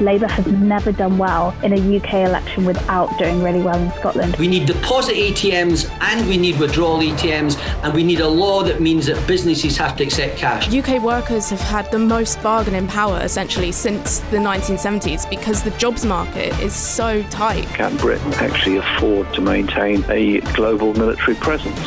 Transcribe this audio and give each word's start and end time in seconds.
Labour 0.00 0.28
has 0.28 0.46
never 0.46 0.92
done 0.92 1.18
well 1.18 1.54
in 1.62 1.72
a 1.72 1.96
UK 1.96 2.14
election 2.14 2.64
without 2.64 3.16
doing 3.18 3.42
really 3.42 3.60
well 3.62 3.78
in 3.78 3.90
Scotland. 3.92 4.36
We 4.36 4.48
need 4.48 4.66
deposit 4.66 5.14
ATMs 5.14 5.90
and 6.00 6.26
we 6.28 6.36
need 6.36 6.58
withdrawal 6.58 6.98
ATMs, 6.98 7.58
and 7.82 7.94
we 7.94 8.02
need 8.02 8.20
a 8.20 8.28
law 8.28 8.62
that 8.62 8.80
means 8.80 9.06
that 9.06 9.26
businesses 9.26 9.76
have 9.76 9.96
to 9.96 10.04
accept 10.04 10.36
cash. 10.36 10.72
UK 10.72 11.02
workers 11.02 11.50
have 11.50 11.60
had 11.60 11.90
the 11.90 11.98
most 11.98 12.42
bargaining 12.42 12.86
power 12.86 13.20
essentially 13.22 13.72
since 13.72 14.20
the 14.30 14.36
1970s 14.36 15.28
because 15.28 15.62
the 15.62 15.70
jobs 15.72 16.04
market 16.04 16.58
is 16.60 16.74
so 16.74 17.22
tight. 17.24 17.66
Can 17.68 17.96
Britain 17.96 18.32
actually 18.34 18.76
afford 18.78 19.32
to 19.34 19.40
maintain 19.40 20.04
a 20.10 20.40
global 20.54 20.94
military 20.94 21.36
presence? 21.36 21.78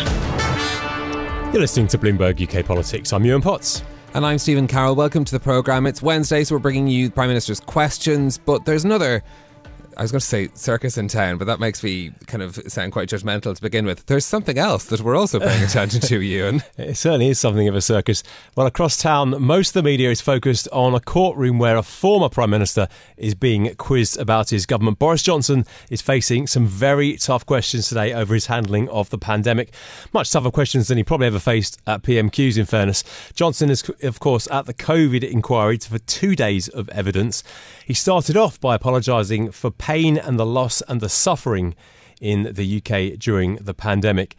You're 1.54 1.62
listening 1.62 1.88
to 1.88 1.98
Bloomberg 1.98 2.42
UK 2.42 2.66
Politics. 2.66 3.14
I'm 3.14 3.24
Yuan 3.26 3.42
Potts. 3.42 3.84
And 4.16 4.28
I'm 4.28 4.38
Stephen 4.38 4.68
Carroll. 4.68 4.94
Welcome 4.94 5.26
to 5.26 5.32
the 5.32 5.40
programme. 5.40 5.88
It's 5.88 6.00
Wednesday, 6.00 6.44
so 6.44 6.54
we're 6.54 6.60
bringing 6.60 6.88
you 6.88 7.10
Prime 7.10 7.30
Minister's 7.30 7.60
questions, 7.60 8.38
but 8.38 8.64
there's 8.64 8.86
another 8.86 9.24
I 9.98 10.02
was 10.02 10.12
going 10.12 10.20
to 10.20 10.26
say 10.26 10.50
circus 10.54 10.98
in 10.98 11.08
town, 11.08 11.38
but 11.38 11.46
that 11.46 11.60
makes 11.60 11.84
me 11.84 12.12
kind 12.28 12.42
of 12.42 12.56
sound 12.68 12.92
quite 12.92 13.10
judgmental 13.10 13.56
to 13.56 13.62
begin 13.62 13.86
with. 13.86 14.06
There's 14.06 14.26
something 14.26 14.58
else 14.58 14.86
that 14.86 15.02
we're 15.02 15.16
also 15.16 15.40
paying 15.40 15.64
attention 15.64 16.02
to, 16.02 16.22
Yuan. 16.22 16.64
It 16.78 16.98
certainly 16.98 17.30
is 17.30 17.40
something 17.40 17.68
of 17.68 17.76
a 17.76 17.82
circus. 17.82 18.24
Well, 18.56 18.66
across 18.66 18.98
town, 18.98 19.36
most 19.42 19.70
of 19.70 19.74
the 19.74 19.84
media 19.84 20.10
is 20.10 20.22
focused 20.22 20.68
on 20.72 20.96
a 20.96 21.00
courtroom 21.00 21.60
where 21.60 21.78
a 21.78 21.84
former 21.84 22.30
Prime 22.30 22.50
Minister 22.50 22.88
is 23.18 23.36
being 23.36 23.74
quizzed 23.76 24.18
about 24.20 24.50
his 24.50 24.66
government. 24.66 25.00
Boris 25.00 25.24
Johnson 25.24 25.66
is 25.90 26.02
facing 26.02 26.48
some 26.48 26.66
very 26.66 27.18
tough 27.18 27.46
questions 27.46 27.90
today 27.90 28.14
over 28.14 28.34
his 28.34 28.48
handling 28.48 28.90
of 28.90 29.10
the 29.10 29.18
pandemic. 29.18 29.74
Much 30.14 30.32
tougher 30.32 30.52
questions 30.52 30.88
than 30.88 30.98
he 30.98 31.04
probably 31.04 31.28
ever 31.28 31.40
faced 31.40 31.80
at 31.88 32.04
PMQs, 32.04 32.58
in 32.58 32.66
fairness. 32.66 33.04
Johnson 33.34 33.70
is, 33.70 33.84
of 34.02 34.20
course, 34.20 34.48
at 34.52 34.66
the 34.66 34.74
COVID 34.74 35.24
inquiry 35.30 35.78
for 35.78 36.00
two 36.00 36.36
days 36.36 36.68
of 36.70 36.90
evidence. 36.90 37.44
He 37.86 37.94
started 37.94 38.38
off 38.38 38.60
by 38.60 38.76
apologising 38.76 39.52
for 39.52 39.70
pain 39.70 40.18
and 40.18 40.40
the 40.40 40.46
loss 40.46 40.82
and 40.88 41.02
the 41.02 41.10
suffering 41.10 41.76
in 42.24 42.54
the 42.54 42.78
UK 42.78 43.20
during 43.20 43.56
the 43.58 43.74
pandemic. 43.74 44.36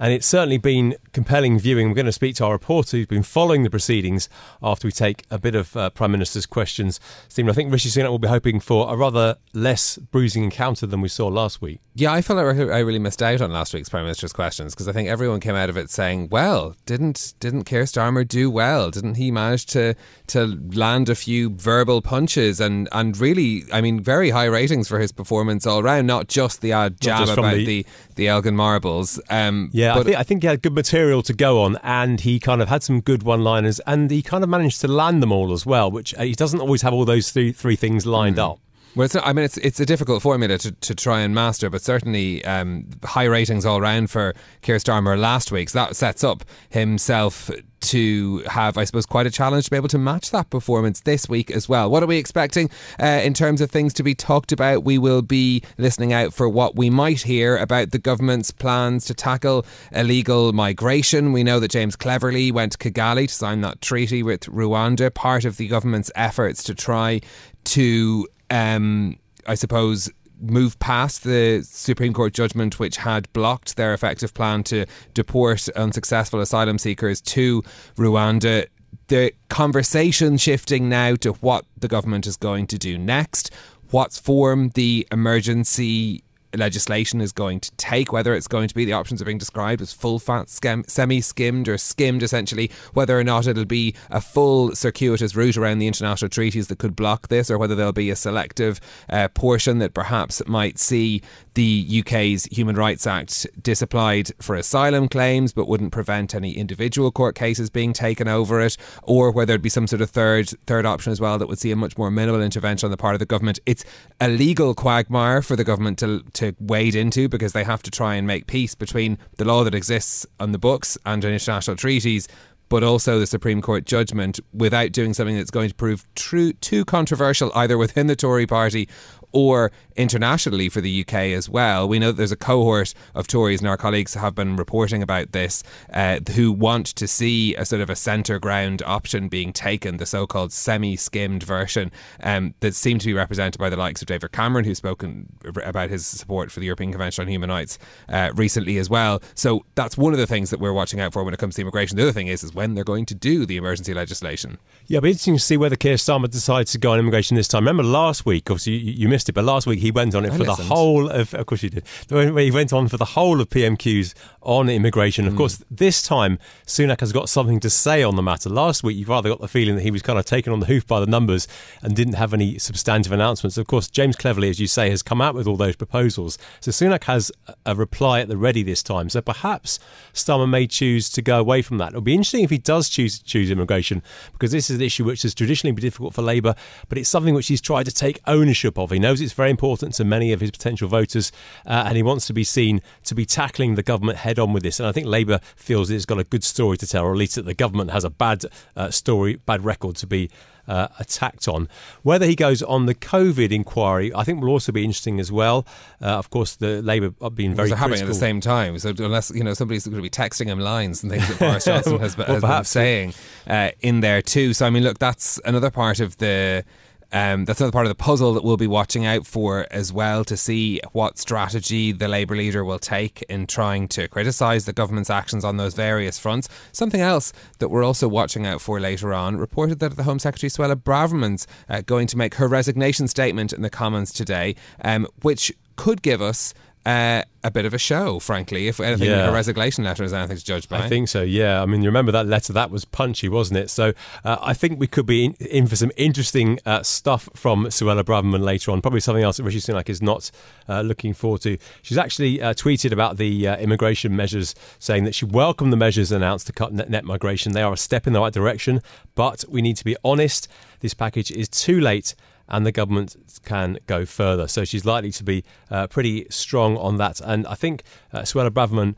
And 0.00 0.12
it's 0.12 0.26
certainly 0.26 0.58
been 0.58 0.96
compelling 1.12 1.58
viewing. 1.58 1.88
We're 1.88 1.94
going 1.94 2.06
to 2.06 2.12
speak 2.12 2.36
to 2.36 2.44
our 2.44 2.52
reporter 2.52 2.96
who's 2.96 3.06
been 3.06 3.22
following 3.22 3.62
the 3.62 3.70
proceedings 3.70 4.28
after 4.62 4.86
we 4.86 4.92
take 4.92 5.24
a 5.30 5.38
bit 5.38 5.54
of 5.54 5.76
uh, 5.76 5.90
Prime 5.90 6.12
Minister's 6.12 6.46
questions. 6.46 7.00
Stephen, 7.28 7.50
I 7.50 7.54
think 7.54 7.72
Rishi 7.72 7.88
Sunak 7.88 8.10
will 8.10 8.18
be 8.18 8.28
hoping 8.28 8.60
for 8.60 8.92
a 8.92 8.96
rather 8.96 9.36
less 9.52 9.98
bruising 9.98 10.44
encounter 10.44 10.86
than 10.86 11.00
we 11.00 11.08
saw 11.08 11.26
last 11.28 11.60
week. 11.60 11.80
Yeah, 11.94 12.12
I 12.12 12.22
felt 12.22 12.36
like 12.36 12.70
I 12.70 12.78
really 12.78 13.00
missed 13.00 13.22
out 13.22 13.40
on 13.40 13.52
last 13.52 13.74
week's 13.74 13.88
Prime 13.88 14.04
Minister's 14.04 14.32
questions 14.32 14.72
because 14.72 14.86
I 14.86 14.92
think 14.92 15.08
everyone 15.08 15.40
came 15.40 15.56
out 15.56 15.68
of 15.68 15.76
it 15.76 15.90
saying, 15.90 16.28
"Well, 16.30 16.76
didn't 16.86 17.34
didn't 17.40 17.64
Keir 17.64 17.84
Starmer 17.84 18.26
do 18.26 18.52
well? 18.52 18.92
Didn't 18.92 19.16
he 19.16 19.32
manage 19.32 19.66
to 19.66 19.96
to 20.28 20.60
land 20.72 21.08
a 21.08 21.16
few 21.16 21.50
verbal 21.50 22.00
punches 22.00 22.60
and 22.60 22.88
and 22.92 23.18
really, 23.18 23.64
I 23.72 23.80
mean, 23.80 24.00
very 24.00 24.30
high 24.30 24.44
ratings 24.44 24.86
for 24.86 25.00
his 25.00 25.10
performance 25.10 25.66
all 25.66 25.82
round, 25.82 26.06
not 26.06 26.28
just 26.28 26.60
the 26.60 26.72
odd 26.72 27.00
jab 27.00 27.27
about 27.32 27.56
the, 27.56 27.64
the, 27.64 27.86
the 28.16 28.28
Elgin 28.28 28.56
marbles." 28.56 29.20
Um, 29.30 29.70
yeah, 29.72 29.96
I 29.96 30.02
think, 30.02 30.16
I 30.16 30.22
think 30.22 30.42
he 30.42 30.48
had 30.48 30.62
good 30.62 30.74
material 30.74 31.22
to 31.22 31.32
go 31.32 31.62
on, 31.62 31.78
and 31.82 32.20
he 32.20 32.38
kind 32.40 32.62
of 32.62 32.68
had 32.68 32.82
some 32.82 33.00
good 33.00 33.22
one-liners, 33.22 33.80
and 33.86 34.10
he 34.10 34.22
kind 34.22 34.44
of 34.44 34.50
managed 34.50 34.80
to 34.82 34.88
land 34.88 35.22
them 35.22 35.32
all 35.32 35.52
as 35.52 35.66
well, 35.66 35.90
which 35.90 36.14
uh, 36.14 36.22
he 36.22 36.32
doesn't 36.32 36.60
always 36.60 36.82
have 36.82 36.92
all 36.92 37.04
those 37.04 37.30
three 37.30 37.52
three 37.52 37.76
things 37.76 38.06
lined 38.06 38.36
mm. 38.36 38.50
up. 38.50 38.60
Well, 38.98 39.04
it's 39.04 39.14
not, 39.14 39.24
I 39.24 39.32
mean, 39.32 39.44
it's 39.44 39.56
it's 39.58 39.78
a 39.78 39.86
difficult 39.86 40.22
formula 40.22 40.58
to, 40.58 40.72
to 40.72 40.92
try 40.92 41.20
and 41.20 41.32
master, 41.32 41.70
but 41.70 41.82
certainly 41.82 42.44
um, 42.44 42.84
high 43.04 43.26
ratings 43.26 43.64
all 43.64 43.80
round 43.80 44.10
for 44.10 44.34
Keir 44.62 44.78
Starmer 44.78 45.16
last 45.16 45.52
week. 45.52 45.68
So 45.68 45.78
that 45.78 45.94
sets 45.94 46.24
up 46.24 46.42
himself 46.68 47.48
to 47.80 48.38
have, 48.48 48.76
I 48.76 48.82
suppose, 48.82 49.06
quite 49.06 49.24
a 49.24 49.30
challenge 49.30 49.66
to 49.66 49.70
be 49.70 49.76
able 49.76 49.86
to 49.90 49.98
match 49.98 50.32
that 50.32 50.50
performance 50.50 51.02
this 51.02 51.28
week 51.28 51.52
as 51.52 51.68
well. 51.68 51.88
What 51.88 52.02
are 52.02 52.06
we 52.06 52.16
expecting 52.16 52.70
uh, 53.00 53.20
in 53.22 53.34
terms 53.34 53.60
of 53.60 53.70
things 53.70 53.94
to 53.94 54.02
be 54.02 54.16
talked 54.16 54.50
about? 54.50 54.82
We 54.82 54.98
will 54.98 55.22
be 55.22 55.62
listening 55.76 56.12
out 56.12 56.34
for 56.34 56.48
what 56.48 56.74
we 56.74 56.90
might 56.90 57.22
hear 57.22 57.56
about 57.56 57.92
the 57.92 58.00
government's 58.00 58.50
plans 58.50 59.04
to 59.04 59.14
tackle 59.14 59.64
illegal 59.92 60.52
migration. 60.52 61.32
We 61.32 61.44
know 61.44 61.60
that 61.60 61.70
James 61.70 61.94
Cleverly 61.94 62.50
went 62.50 62.72
to 62.72 62.78
Kigali 62.78 63.28
to 63.28 63.32
sign 63.32 63.60
that 63.60 63.80
treaty 63.80 64.24
with 64.24 64.46
Rwanda, 64.46 65.14
part 65.14 65.44
of 65.44 65.56
the 65.56 65.68
government's 65.68 66.10
efforts 66.16 66.64
to 66.64 66.74
try 66.74 67.20
to 67.62 68.26
um, 68.50 69.18
I 69.46 69.54
suppose, 69.54 70.10
move 70.40 70.78
past 70.78 71.24
the 71.24 71.62
Supreme 71.64 72.12
Court 72.12 72.32
judgment 72.32 72.78
which 72.78 72.98
had 72.98 73.32
blocked 73.32 73.76
their 73.76 73.92
effective 73.92 74.34
plan 74.34 74.62
to 74.64 74.86
deport 75.14 75.68
unsuccessful 75.70 76.40
asylum 76.40 76.78
seekers 76.78 77.20
to 77.22 77.62
Rwanda. 77.96 78.66
The 79.08 79.32
conversation 79.48 80.36
shifting 80.36 80.88
now 80.88 81.16
to 81.16 81.32
what 81.34 81.64
the 81.76 81.88
government 81.88 82.26
is 82.26 82.36
going 82.36 82.66
to 82.68 82.78
do 82.78 82.98
next, 82.98 83.52
what 83.90 84.12
form 84.12 84.70
the 84.70 85.06
emergency 85.10 86.22
legislation 86.56 87.20
is 87.20 87.32
going 87.32 87.60
to 87.60 87.70
take, 87.72 88.12
whether 88.12 88.34
it's 88.34 88.48
going 88.48 88.68
to 88.68 88.74
be 88.74 88.84
the 88.84 88.92
options 88.92 89.20
are 89.20 89.24
being 89.24 89.38
described 89.38 89.82
as 89.82 89.92
full 89.92 90.18
fat, 90.18 90.48
semi 90.48 91.20
skimmed, 91.20 91.68
or 91.68 91.78
skimmed 91.78 92.22
essentially, 92.22 92.70
whether 92.94 93.18
or 93.18 93.24
not 93.24 93.46
it'll 93.46 93.64
be 93.64 93.94
a 94.10 94.20
full 94.20 94.74
circuitous 94.74 95.34
route 95.34 95.56
around 95.56 95.78
the 95.78 95.86
international 95.86 96.28
treaties 96.28 96.68
that 96.68 96.78
could 96.78 96.96
block 96.96 97.28
this, 97.28 97.50
or 97.50 97.58
whether 97.58 97.74
there'll 97.74 97.92
be 97.92 98.10
a 98.10 98.16
selective 98.16 98.80
uh, 99.08 99.28
portion 99.28 99.78
that 99.78 99.94
perhaps 99.94 100.42
might 100.46 100.78
see 100.78 101.20
the 101.54 102.02
UK's 102.04 102.44
Human 102.46 102.76
Rights 102.76 103.04
Act 103.06 103.46
disapplied 103.60 104.30
for 104.40 104.54
asylum 104.54 105.08
claims 105.08 105.52
but 105.52 105.66
wouldn't 105.66 105.90
prevent 105.90 106.32
any 106.32 106.52
individual 106.52 107.10
court 107.10 107.34
cases 107.34 107.68
being 107.68 107.92
taken 107.92 108.28
over 108.28 108.60
it, 108.60 108.76
or 109.02 109.32
whether 109.32 109.54
it'd 109.54 109.62
be 109.62 109.68
some 109.68 109.86
sort 109.86 110.00
of 110.00 110.10
third 110.10 110.48
third 110.66 110.86
option 110.86 111.10
as 111.10 111.20
well 111.20 111.36
that 111.36 111.48
would 111.48 111.58
see 111.58 111.72
a 111.72 111.76
much 111.76 111.98
more 111.98 112.10
minimal 112.10 112.40
intervention 112.40 112.86
on 112.86 112.90
the 112.92 112.96
part 112.96 113.14
of 113.14 113.18
the 113.18 113.26
government. 113.26 113.58
It's 113.66 113.84
a 114.20 114.28
legal 114.28 114.74
quagmire 114.74 115.42
for 115.42 115.56
the 115.56 115.64
government 115.64 115.98
to 115.98 116.22
to 116.34 116.37
wade 116.58 116.94
into 116.94 117.28
because 117.28 117.52
they 117.52 117.64
have 117.64 117.82
to 117.82 117.90
try 117.90 118.14
and 118.14 118.26
make 118.26 118.46
peace 118.46 118.74
between 118.74 119.18
the 119.36 119.44
law 119.44 119.64
that 119.64 119.74
exists 119.74 120.26
on 120.40 120.52
the 120.52 120.58
books 120.58 120.98
and 121.04 121.24
international 121.24 121.76
treaties 121.76 122.28
but 122.68 122.82
also 122.82 123.18
the 123.18 123.26
Supreme 123.26 123.62
Court 123.62 123.86
judgment 123.86 124.40
without 124.52 124.92
doing 124.92 125.14
something 125.14 125.36
that's 125.36 125.50
going 125.50 125.68
to 125.68 125.74
prove 125.74 126.06
true, 126.14 126.52
too 126.54 126.84
controversial 126.84 127.50
either 127.54 127.78
within 127.78 128.06
the 128.06 128.16
Tory 128.16 128.46
party 128.46 128.88
or 129.32 129.70
internationally 129.96 130.68
for 130.68 130.80
the 130.80 131.00
UK 131.00 131.14
as 131.14 131.48
well. 131.48 131.88
We 131.88 131.98
know 131.98 132.12
there's 132.12 132.32
a 132.32 132.36
cohort 132.36 132.94
of 133.14 133.26
Tories, 133.26 133.60
and 133.60 133.68
our 133.68 133.76
colleagues 133.76 134.14
have 134.14 134.34
been 134.34 134.56
reporting 134.56 135.02
about 135.02 135.32
this, 135.32 135.62
uh, 135.92 136.20
who 136.34 136.52
want 136.52 136.86
to 136.86 137.08
see 137.08 137.54
a 137.56 137.64
sort 137.64 137.82
of 137.82 137.90
a 137.90 137.96
centre 137.96 138.38
ground 138.38 138.82
option 138.86 139.28
being 139.28 139.52
taken, 139.52 139.96
the 139.96 140.06
so 140.06 140.26
called 140.26 140.52
semi 140.52 140.96
skimmed 140.96 141.42
version 141.42 141.90
um, 142.22 142.54
that 142.60 142.74
seemed 142.74 143.00
to 143.00 143.06
be 143.06 143.14
represented 143.14 143.58
by 143.58 143.68
the 143.68 143.76
likes 143.76 144.00
of 144.00 144.06
David 144.06 144.32
Cameron, 144.32 144.64
who's 144.64 144.78
spoken 144.78 145.28
about 145.64 145.90
his 145.90 146.06
support 146.06 146.50
for 146.50 146.60
the 146.60 146.66
European 146.66 146.92
Convention 146.92 147.22
on 147.22 147.28
Human 147.28 147.50
Rights 147.50 147.78
uh, 148.08 148.30
recently 148.34 148.78
as 148.78 148.88
well. 148.88 149.20
So 149.34 149.64
that's 149.74 149.98
one 149.98 150.12
of 150.12 150.18
the 150.18 150.26
things 150.26 150.50
that 150.50 150.60
we're 150.60 150.72
watching 150.72 151.00
out 151.00 151.12
for 151.12 151.24
when 151.24 151.34
it 151.34 151.40
comes 151.40 151.56
to 151.56 151.62
immigration. 151.62 151.96
The 151.96 152.04
other 152.04 152.12
thing 152.12 152.28
is, 152.28 152.44
is 152.44 152.54
when 152.54 152.74
they're 152.74 152.84
going 152.84 153.06
to 153.06 153.14
do 153.14 153.44
the 153.46 153.56
emergency 153.56 153.94
legislation. 153.94 154.58
Yeah, 154.86 154.98
it'll 154.98 155.04
be 155.04 155.10
interesting 155.10 155.34
to 155.34 155.40
see 155.40 155.56
whether 155.56 155.76
Keir 155.76 155.94
Starmer 155.94 156.30
decides 156.30 156.72
to 156.72 156.78
go 156.78 156.92
on 156.92 156.98
immigration 156.98 157.36
this 157.36 157.48
time. 157.48 157.62
Remember 157.62 157.82
last 157.82 158.24
week, 158.24 158.50
obviously 158.50 158.74
you 158.74 159.08
missed 159.08 159.17
it, 159.26 159.32
but 159.32 159.44
last 159.44 159.66
week 159.66 159.78
he 159.78 159.90
went 159.90 160.14
on 160.14 160.26
it 160.26 160.32
I 160.32 160.36
for 160.36 160.44
listened. 160.44 160.68
the 160.68 160.74
whole 160.74 161.08
of. 161.08 161.32
Of 161.32 161.46
course, 161.46 161.62
you 161.62 161.70
did. 161.70 161.84
He 162.10 162.50
went 162.50 162.74
on 162.74 162.88
for 162.88 162.98
the 162.98 163.06
whole 163.06 163.40
of 163.40 163.48
PMQs 163.48 164.12
on 164.42 164.68
immigration. 164.68 165.26
Of 165.26 165.32
mm. 165.32 165.38
course, 165.38 165.64
this 165.70 166.02
time 166.02 166.38
Sunak 166.66 167.00
has 167.00 167.12
got 167.12 167.30
something 167.30 167.60
to 167.60 167.70
say 167.70 168.02
on 168.02 168.16
the 168.16 168.22
matter. 168.22 168.50
Last 168.50 168.82
week, 168.84 168.98
you've 168.98 169.08
rather 169.08 169.30
got 169.30 169.40
the 169.40 169.48
feeling 169.48 169.76
that 169.76 169.82
he 169.82 169.90
was 169.90 170.02
kind 170.02 170.18
of 170.18 170.26
taken 170.26 170.52
on 170.52 170.60
the 170.60 170.66
hoof 170.66 170.86
by 170.86 171.00
the 171.00 171.06
numbers 171.06 171.48
and 171.80 171.96
didn't 171.96 172.14
have 172.14 172.34
any 172.34 172.58
substantive 172.58 173.12
announcements. 173.12 173.56
Of 173.56 173.66
course, 173.66 173.88
James 173.88 174.16
Cleverly, 174.16 174.50
as 174.50 174.60
you 174.60 174.66
say, 174.66 174.90
has 174.90 175.02
come 175.02 175.22
out 175.22 175.34
with 175.34 175.46
all 175.46 175.56
those 175.56 175.76
proposals. 175.76 176.36
So 176.60 176.70
Sunak 176.70 177.04
has 177.04 177.32
a 177.64 177.74
reply 177.74 178.20
at 178.20 178.28
the 178.28 178.36
ready 178.36 178.62
this 178.62 178.82
time. 178.82 179.08
So 179.08 179.20
perhaps 179.20 179.78
Starmer 180.12 180.48
may 180.48 180.66
choose 180.66 181.08
to 181.10 181.22
go 181.22 181.38
away 181.38 181.62
from 181.62 181.78
that. 181.78 181.88
It'll 181.88 182.00
be 182.00 182.14
interesting 182.14 182.44
if 182.44 182.50
he 182.50 182.58
does 182.58 182.88
choose 182.88 183.18
to 183.18 183.24
choose 183.24 183.50
immigration 183.50 184.02
because 184.32 184.52
this 184.52 184.70
is 184.70 184.76
an 184.76 184.82
issue 184.82 185.04
which 185.04 185.22
has 185.22 185.34
traditionally 185.34 185.72
been 185.72 185.82
difficult 185.82 186.14
for 186.14 186.22
Labour, 186.22 186.54
but 186.88 186.98
it's 186.98 187.08
something 187.08 187.34
which 187.34 187.48
he's 187.48 187.60
tried 187.60 187.84
to 187.84 187.92
take 187.92 188.20
ownership 188.26 188.78
of. 188.78 188.90
He 188.90 188.98
knows 189.08 189.20
it's 189.20 189.32
very 189.32 189.50
important 189.50 189.94
to 189.94 190.04
many 190.04 190.32
of 190.32 190.40
his 190.40 190.50
potential 190.50 190.88
voters, 190.88 191.32
uh, 191.66 191.84
and 191.86 191.96
he 191.96 192.02
wants 192.02 192.26
to 192.26 192.32
be 192.32 192.44
seen 192.44 192.82
to 193.04 193.14
be 193.14 193.24
tackling 193.24 193.74
the 193.74 193.82
government 193.82 194.18
head 194.18 194.38
on 194.38 194.52
with 194.52 194.62
this. 194.62 194.78
And 194.78 194.88
I 194.88 194.92
think 194.92 195.06
Labour 195.06 195.40
feels 195.56 195.90
it's 195.90 196.04
got 196.04 196.18
a 196.18 196.24
good 196.24 196.44
story 196.44 196.76
to 196.78 196.86
tell, 196.86 197.04
or 197.04 197.12
at 197.12 197.18
least 197.18 197.36
that 197.36 197.46
the 197.46 197.54
government 197.54 197.90
has 197.90 198.04
a 198.04 198.10
bad 198.10 198.44
uh, 198.76 198.90
story, 198.90 199.36
bad 199.46 199.64
record 199.64 199.96
to 199.96 200.06
be 200.06 200.30
uh, 200.68 200.88
attacked 200.98 201.48
on. 201.48 201.68
Whether 202.02 202.26
he 202.26 202.36
goes 202.36 202.62
on 202.62 202.84
the 202.84 202.94
COVID 202.94 203.50
inquiry, 203.50 204.14
I 204.14 204.24
think 204.24 204.42
will 204.42 204.50
also 204.50 204.70
be 204.70 204.84
interesting 204.84 205.18
as 205.18 205.32
well. 205.32 205.66
Uh, 206.02 206.18
of 206.18 206.28
course, 206.28 206.56
the 206.56 206.82
Labour 206.82 207.14
have 207.22 207.34
been 207.34 207.54
very 207.54 207.70
happening 207.70 208.02
at 208.02 208.06
the 208.06 208.14
same 208.14 208.40
time. 208.40 208.78
So 208.78 208.90
unless 208.98 209.30
you 209.30 209.42
know 209.42 209.54
somebody's 209.54 209.86
going 209.86 209.96
to 209.96 210.02
be 210.02 210.10
texting 210.10 210.46
him 210.46 210.60
lines 210.60 211.02
and 211.02 211.10
things 211.10 211.26
that 211.28 211.38
Boris 211.38 211.64
Johnson 211.70 211.98
has, 211.98 212.16
well, 212.18 212.26
has 212.26 212.42
been 212.42 212.64
saying 212.64 213.14
uh, 213.46 213.70
in 213.80 214.00
there 214.00 214.20
too. 214.20 214.52
So 214.52 214.66
I 214.66 214.70
mean, 214.70 214.82
look, 214.82 214.98
that's 214.98 215.40
another 215.46 215.70
part 215.70 216.00
of 216.00 216.18
the 216.18 216.64
um, 217.12 217.44
that's 217.44 217.60
another 217.60 217.72
part 217.72 217.86
of 217.86 217.90
the 217.90 217.94
puzzle 217.94 218.34
that 218.34 218.44
we'll 218.44 218.56
be 218.56 218.66
watching 218.66 219.06
out 219.06 219.26
for 219.26 219.66
as 219.70 219.92
well 219.92 220.24
to 220.24 220.36
see 220.36 220.80
what 220.92 221.18
strategy 221.18 221.90
the 221.92 222.08
Labour 222.08 222.36
leader 222.36 222.64
will 222.64 222.78
take 222.78 223.22
in 223.28 223.46
trying 223.46 223.88
to 223.88 224.08
criticise 224.08 224.66
the 224.66 224.72
government's 224.72 225.08
actions 225.08 225.44
on 225.44 225.56
those 225.56 225.74
various 225.74 226.18
fronts. 226.18 226.48
Something 226.72 227.00
else 227.00 227.32
that 227.60 227.68
we're 227.68 227.84
also 227.84 228.08
watching 228.08 228.46
out 228.46 228.60
for 228.60 228.78
later 228.78 229.14
on 229.14 229.38
reported 229.38 229.78
that 229.78 229.96
the 229.96 230.02
Home 230.02 230.18
Secretary 230.18 230.50
Suella 230.50 230.74
Braverman's 230.74 231.46
uh, 231.68 231.80
going 231.80 232.06
to 232.08 232.18
make 232.18 232.34
her 232.34 232.48
resignation 232.48 233.08
statement 233.08 233.52
in 233.52 233.62
the 233.62 233.70
Commons 233.70 234.12
today, 234.12 234.54
um, 234.82 235.06
which 235.22 235.52
could 235.76 236.02
give 236.02 236.20
us 236.20 236.52
uh, 236.88 237.22
a 237.44 237.50
bit 237.50 237.66
of 237.66 237.74
a 237.74 237.78
show, 237.78 238.18
frankly. 238.18 238.66
If 238.66 238.80
anything, 238.80 239.10
yeah. 239.10 239.28
a 239.28 239.32
resignation 239.32 239.84
letter 239.84 240.04
is 240.04 240.14
anything 240.14 240.38
to 240.38 240.44
judge 240.44 240.70
by. 240.70 240.78
I 240.78 240.88
think 240.88 241.08
so. 241.08 241.20
Yeah. 241.20 241.62
I 241.62 241.66
mean, 241.66 241.82
you 241.82 241.88
remember 241.88 242.12
that 242.12 242.26
letter? 242.26 242.54
That 242.54 242.70
was 242.70 242.86
punchy, 242.86 243.28
wasn't 243.28 243.58
it? 243.58 243.68
So 243.68 243.92
uh, 244.24 244.38
I 244.40 244.54
think 244.54 244.80
we 244.80 244.86
could 244.86 245.04
be 245.04 245.26
in, 245.26 245.32
in 245.34 245.66
for 245.66 245.76
some 245.76 245.92
interesting 245.98 246.58
uh, 246.64 246.82
stuff 246.82 247.28
from 247.34 247.66
Suella 247.66 248.02
Braverman 248.02 248.40
later 248.40 248.70
on. 248.70 248.80
Probably 248.80 249.00
something 249.00 249.22
else 249.22 249.36
that 249.36 249.42
Rishi 249.42 249.60
Sunak 249.60 249.90
is 249.90 250.00
not 250.00 250.30
uh, 250.66 250.80
looking 250.80 251.12
forward 251.12 251.42
to. 251.42 251.58
She's 251.82 251.98
actually 251.98 252.40
uh, 252.40 252.54
tweeted 252.54 252.92
about 252.92 253.18
the 253.18 253.48
uh, 253.48 253.56
immigration 253.58 254.16
measures, 254.16 254.54
saying 254.78 255.04
that 255.04 255.14
she 255.14 255.26
welcomed 255.26 255.74
the 255.74 255.76
measures 255.76 256.10
announced 256.10 256.46
to 256.46 256.54
cut 256.54 256.72
net, 256.72 256.88
net 256.88 257.04
migration. 257.04 257.52
They 257.52 257.62
are 257.62 257.74
a 257.74 257.76
step 257.76 258.06
in 258.06 258.14
the 258.14 258.20
right 258.20 258.32
direction, 258.32 258.80
but 259.14 259.44
we 259.46 259.60
need 259.60 259.76
to 259.76 259.84
be 259.84 259.96
honest. 260.02 260.48
This 260.80 260.94
package 260.94 261.30
is 261.30 261.50
too 261.50 261.82
late 261.82 262.14
and 262.48 262.64
the 262.64 262.72
government 262.72 263.16
can 263.44 263.78
go 263.86 264.04
further. 264.04 264.48
So 264.48 264.64
she's 264.64 264.84
likely 264.84 265.12
to 265.12 265.24
be 265.24 265.44
uh, 265.70 265.86
pretty 265.86 266.26
strong 266.30 266.76
on 266.76 266.96
that. 266.96 267.20
And 267.20 267.46
I 267.46 267.54
think 267.54 267.82
uh, 268.12 268.20
Suella 268.20 268.50
Braverman 268.50 268.94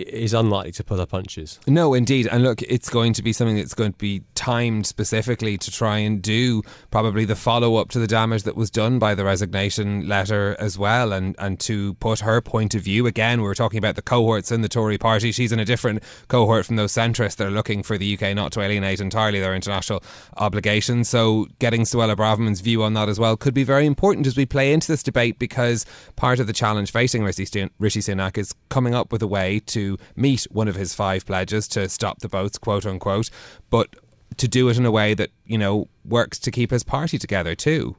is 0.00 0.34
unlikely 0.34 0.72
to 0.72 0.84
pull 0.84 0.98
her 0.98 1.06
punches. 1.06 1.58
No, 1.66 1.94
indeed. 1.94 2.26
And 2.26 2.42
look, 2.42 2.62
it's 2.62 2.88
going 2.88 3.12
to 3.14 3.22
be 3.22 3.32
something 3.32 3.56
that's 3.56 3.74
going 3.74 3.92
to 3.92 3.98
be 3.98 4.22
timed 4.34 4.86
specifically 4.86 5.56
to 5.58 5.70
try 5.70 5.98
and 5.98 6.22
do 6.22 6.62
probably 6.90 7.24
the 7.24 7.36
follow 7.36 7.76
up 7.76 7.90
to 7.90 7.98
the 7.98 8.06
damage 8.06 8.42
that 8.44 8.56
was 8.56 8.70
done 8.70 8.98
by 8.98 9.14
the 9.14 9.24
resignation 9.24 10.08
letter 10.08 10.56
as 10.58 10.78
well, 10.78 11.12
and, 11.12 11.36
and 11.38 11.60
to 11.60 11.94
put 11.94 12.20
her 12.20 12.40
point 12.40 12.74
of 12.74 12.82
view. 12.82 13.06
Again, 13.06 13.40
we 13.40 13.46
were 13.46 13.54
talking 13.54 13.78
about 13.78 13.96
the 13.96 14.02
cohorts 14.02 14.50
in 14.50 14.60
the 14.60 14.68
Tory 14.68 14.98
party. 14.98 15.32
She's 15.32 15.52
in 15.52 15.58
a 15.58 15.64
different 15.64 16.02
cohort 16.28 16.66
from 16.66 16.76
those 16.76 16.92
centrists 16.92 17.36
that 17.36 17.46
are 17.46 17.50
looking 17.50 17.82
for 17.82 17.98
the 17.98 18.14
UK 18.14 18.34
not 18.34 18.52
to 18.52 18.60
alienate 18.60 19.00
entirely 19.00 19.40
their 19.40 19.54
international 19.54 20.02
obligations. 20.36 21.08
So, 21.08 21.46
getting 21.58 21.82
Suella 21.82 22.16
Braverman's 22.16 22.60
view 22.60 22.82
on 22.82 22.94
that 22.94 23.08
as 23.08 23.18
well 23.18 23.36
could 23.36 23.54
be 23.54 23.64
very 23.64 23.86
important 23.86 24.26
as 24.26 24.36
we 24.36 24.46
play 24.46 24.72
into 24.72 24.88
this 24.90 25.02
debate 25.02 25.38
because 25.38 25.86
part 26.16 26.40
of 26.40 26.46
the 26.46 26.52
challenge 26.52 26.90
facing 26.90 27.22
Rishi 27.22 27.44
Sunak 27.44 28.38
is 28.38 28.54
coming 28.68 28.94
up 28.94 29.12
with 29.12 29.22
a 29.22 29.26
way 29.26 29.60
to 29.66 29.83
meet 30.16 30.44
one 30.50 30.68
of 30.68 30.74
his 30.74 30.94
five 30.94 31.24
pledges 31.26 31.68
to 31.68 31.88
stop 31.88 32.20
the 32.20 32.28
boats, 32.28 32.58
quote 32.58 32.86
unquote, 32.86 33.30
but 33.70 33.88
to 34.36 34.48
do 34.48 34.68
it 34.68 34.76
in 34.76 34.86
a 34.86 34.90
way 34.90 35.14
that, 35.14 35.30
you 35.44 35.58
know, 35.58 35.88
works 36.04 36.38
to 36.40 36.50
keep 36.50 36.70
his 36.70 36.82
party 36.82 37.18
together 37.18 37.54
too. 37.54 37.96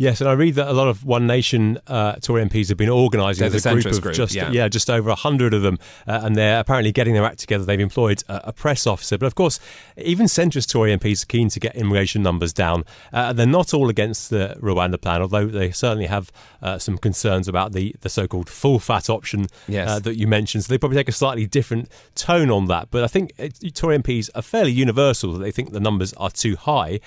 Yes, 0.00 0.20
and 0.20 0.30
I 0.30 0.34
read 0.34 0.54
that 0.54 0.68
a 0.68 0.72
lot 0.72 0.86
of 0.86 1.04
One 1.04 1.26
Nation 1.26 1.76
uh, 1.88 2.12
Tory 2.14 2.44
MPs 2.44 2.68
have 2.68 2.78
been 2.78 2.88
organising 2.88 3.48
as 3.48 3.66
a 3.66 3.72
group 3.72 3.84
of 3.84 4.00
group, 4.00 4.14
just 4.14 4.32
yeah. 4.32 4.48
yeah. 4.52 4.68
just 4.68 4.88
over 4.88 5.12
hundred 5.12 5.52
of 5.52 5.62
them, 5.62 5.76
uh, 6.06 6.20
and 6.22 6.36
they're 6.36 6.60
apparently 6.60 6.92
getting 6.92 7.14
their 7.14 7.24
act 7.24 7.40
together. 7.40 7.64
They've 7.64 7.80
employed 7.80 8.22
a, 8.28 8.50
a, 8.50 8.52
press 8.52 8.86
officer, 8.86 9.18
but 9.18 9.26
of 9.26 9.34
course, 9.34 9.58
even 9.96 10.26
centrist 10.26 10.70
Tory 10.70 10.96
MPs 10.96 11.24
are 11.24 11.26
keen 11.26 11.48
to 11.48 11.58
get 11.58 11.74
immigration 11.74 12.22
numbers 12.22 12.52
down. 12.52 12.84
Uh, 13.12 13.32
they're 13.32 13.44
not 13.44 13.74
all 13.74 13.88
against 13.88 14.30
the 14.30 14.56
Rwanda 14.60 15.00
plan, 15.00 15.20
although 15.20 15.46
they 15.46 15.72
certainly 15.72 16.06
have 16.06 16.30
uh, 16.62 16.78
some 16.78 16.96
concerns 16.96 17.48
about 17.48 17.72
the 17.72 17.96
the 18.00 18.08
so-called 18.08 18.48
full 18.48 18.78
fat 18.78 19.10
option 19.10 19.46
yes. 19.66 19.88
Uh, 19.88 19.98
that 19.98 20.16
you 20.16 20.28
mentioned. 20.28 20.62
So 20.62 20.72
they 20.72 20.78
probably 20.78 20.98
take 20.98 21.08
a 21.08 21.12
slightly 21.12 21.46
different 21.46 21.88
tone 22.14 22.52
on 22.52 22.66
that. 22.66 22.92
But 22.92 23.02
I 23.02 23.08
think 23.08 23.32
uh, 23.36 23.48
Tory 23.74 23.98
MPs 23.98 24.30
are 24.36 24.42
fairly 24.42 24.70
universal 24.70 25.32
that 25.32 25.40
they 25.40 25.50
think 25.50 25.72
the 25.72 25.80
numbers 25.80 26.14
are 26.14 26.30
too 26.30 26.54
high, 26.54 27.00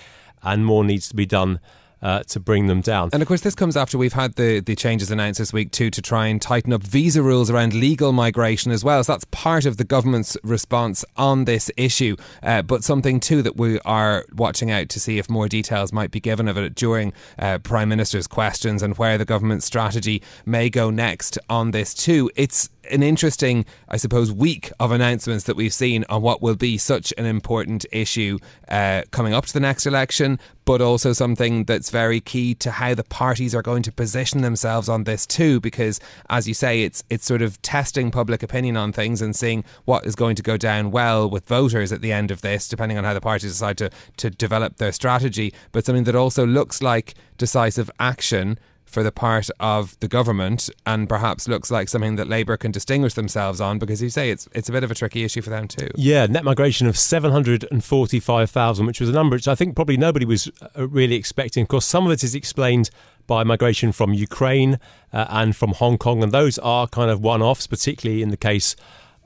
and 0.44 0.66
more 0.66 0.84
needs 0.84 1.08
to 1.08 1.16
be 1.16 1.26
done 1.26 1.62
uh, 2.02 2.24
to 2.24 2.40
bring 2.40 2.68
them 2.68 2.82
down. 2.82 3.10
And 3.14 3.22
of 3.22 3.28
course, 3.28 3.42
this 3.42 3.56
comes 3.56 3.78
after 3.78 3.98
we've 3.98 4.14
had 4.14 4.36
the, 4.36 4.60
the 4.60 4.76
changes 4.76 5.12
announced 5.12 5.40
this 5.40 5.54
week 5.54 5.72
too 5.72 5.90
to 5.90 6.02
try 6.02 6.28
and 6.28 6.42
tighten 6.42 6.74
up 6.74 6.84
visa 6.84 7.22
rules 7.22 7.50
around 7.50 7.74
legal 7.74 8.12
migration 8.12 8.72
as 8.72 8.84
well. 8.84 9.04
So 9.04 9.14
that's 9.14 9.26
part 9.26 9.66
of 9.66 9.78
the 9.78 9.84
government's 9.84 10.38
response 10.44 11.06
on 11.18 11.46
this 11.46 11.72
issue, 11.78 12.16
uh, 12.44 12.62
but 12.62 12.84
something 12.84 13.20
too 13.20 13.42
that 13.42 13.58
we 13.58 13.80
are 13.82 14.26
watching 14.34 14.72
out 14.72 14.90
to 14.90 15.00
see 15.00 15.18
if 15.18 15.30
more 15.30 15.48
details 15.48 15.94
might 15.94 16.12
be 16.12 16.20
given 16.20 16.48
of 16.48 16.58
it 16.58 16.76
during 16.76 17.14
uh, 17.38 17.60
Prime 17.60 17.90
Minister's 17.90 18.28
questions 18.28 18.82
and 18.82 18.98
where 18.98 19.18
the 19.18 19.26
government's 19.26 19.66
strategy 19.66 20.22
may 20.46 20.70
go 20.70 20.90
next 20.90 21.38
on 21.50 21.72
this 21.72 21.94
too. 21.94 22.32
It's 22.36 22.70
an 22.90 23.04
interesting, 23.04 23.66
I 23.90 23.98
suppose, 23.98 24.32
week 24.32 24.72
of 24.80 24.92
announcements 24.92 25.46
that 25.46 25.56
we've 25.56 25.74
seen 25.74 26.06
on 26.10 26.22
what 26.22 26.42
will 26.42 26.56
be 26.56 26.78
such 26.78 27.14
an 27.18 27.26
important 27.26 27.86
issue 27.92 28.40
uh, 28.70 29.04
coming 29.12 29.34
up 29.34 29.46
to 29.46 29.54
the 29.54 29.60
next 29.60 29.86
election, 29.86 30.40
but 30.66 30.82
also 30.82 31.14
something 31.14 31.66
that's 31.66 31.90
very 31.90 32.20
key 32.20 32.56
to 32.56 32.72
how 32.72 32.94
the 32.96 33.04
parties 33.04 33.54
are 33.54 33.62
going 33.62 33.84
to 33.84 33.92
position 33.92 34.42
themselves 34.42 34.90
on 34.90 35.04
this 35.04 35.26
too. 35.26 35.60
Because, 35.60 36.00
as 36.30 36.48
you 36.48 36.54
say, 36.54 36.84
it's 36.84 37.04
it's 37.10 37.26
sort 37.26 37.42
of 37.42 37.62
testing 37.62 38.12
public 38.12 38.42
opinion 38.42 38.78
on 38.78 38.92
things 38.92 39.22
and 39.22 39.36
seeing 39.36 39.64
what 39.86 40.06
is 40.06 40.16
going 40.16 40.36
to 40.36 40.44
go 40.44 40.58
down 40.58 40.92
well 40.92 41.30
with 41.30 41.46
voters 41.46 41.92
at 41.92 42.02
the 42.02 42.12
end 42.12 42.32
of 42.32 42.42
this, 42.42 42.68
depending 42.68 42.98
on 42.98 43.04
how 43.04 43.14
the 43.14 43.22
parties 43.22 43.52
decide 43.52 43.78
to 43.78 43.90
to 44.18 44.30
develop 44.30 44.78
their 44.78 44.92
strategy. 44.92 45.54
But 45.72 45.86
something 45.86 46.06
that 46.06 46.16
also 46.16 46.46
looks 46.46 46.82
like 46.82 47.14
decisive 47.38 47.90
action 48.00 48.60
for 48.92 49.04
the 49.04 49.12
part 49.12 49.50
of 49.60 49.98
the 50.02 50.08
government 50.08 50.70
and 50.86 51.08
perhaps 51.08 51.48
looks 51.48 51.72
like 51.72 51.88
something 51.88 52.18
that 52.18 52.28
Labour 52.28 52.58
can 52.58 52.72
distinguish 52.72 53.14
themselves 53.14 53.62
on 53.62 53.80
because 53.80 54.02
you 54.02 54.10
say 54.10 54.30
it's 54.30 54.50
it's 54.54 54.68
a 54.68 54.72
bit 54.72 54.84
of 54.84 54.92
a 54.92 54.96
tricky 54.96 55.24
issue 55.24 55.42
for 55.42 55.50
them 55.50 55.68
too. 55.68 55.90
Yeah, 55.96 56.26
net 56.26 56.44
migration 56.44 56.88
of 56.88 56.98
745,000, 56.98 58.86
which 58.86 59.00
was 59.00 59.10
a 59.10 59.14
number 59.14 59.38
which 59.38 59.48
I 59.48 59.56
think 59.56 59.76
probably 59.76 59.98
nobody 59.98 60.26
was 60.26 60.52
uh, 60.78 60.88
really 60.88 61.16
expecting. 61.16 61.64
Of 61.64 61.70
course, 61.70 61.86
some 61.86 62.06
of 62.06 62.12
it 62.12 62.24
is 62.24 62.36
explained 62.36 62.90
by 63.28 63.44
migration 63.46 63.94
from 63.94 64.14
Ukraine 64.14 64.78
uh, 65.14 65.26
and 65.30 65.56
from 65.56 65.72
Hong 65.72 65.98
Kong, 65.98 66.22
and 66.22 66.34
those 66.34 66.60
are 66.60 66.88
kind 66.88 67.10
of 67.10 67.22
one 67.22 67.42
offs, 67.42 67.68
particularly 67.68 68.22
in 68.22 68.30
the 68.30 68.38
case 68.38 68.76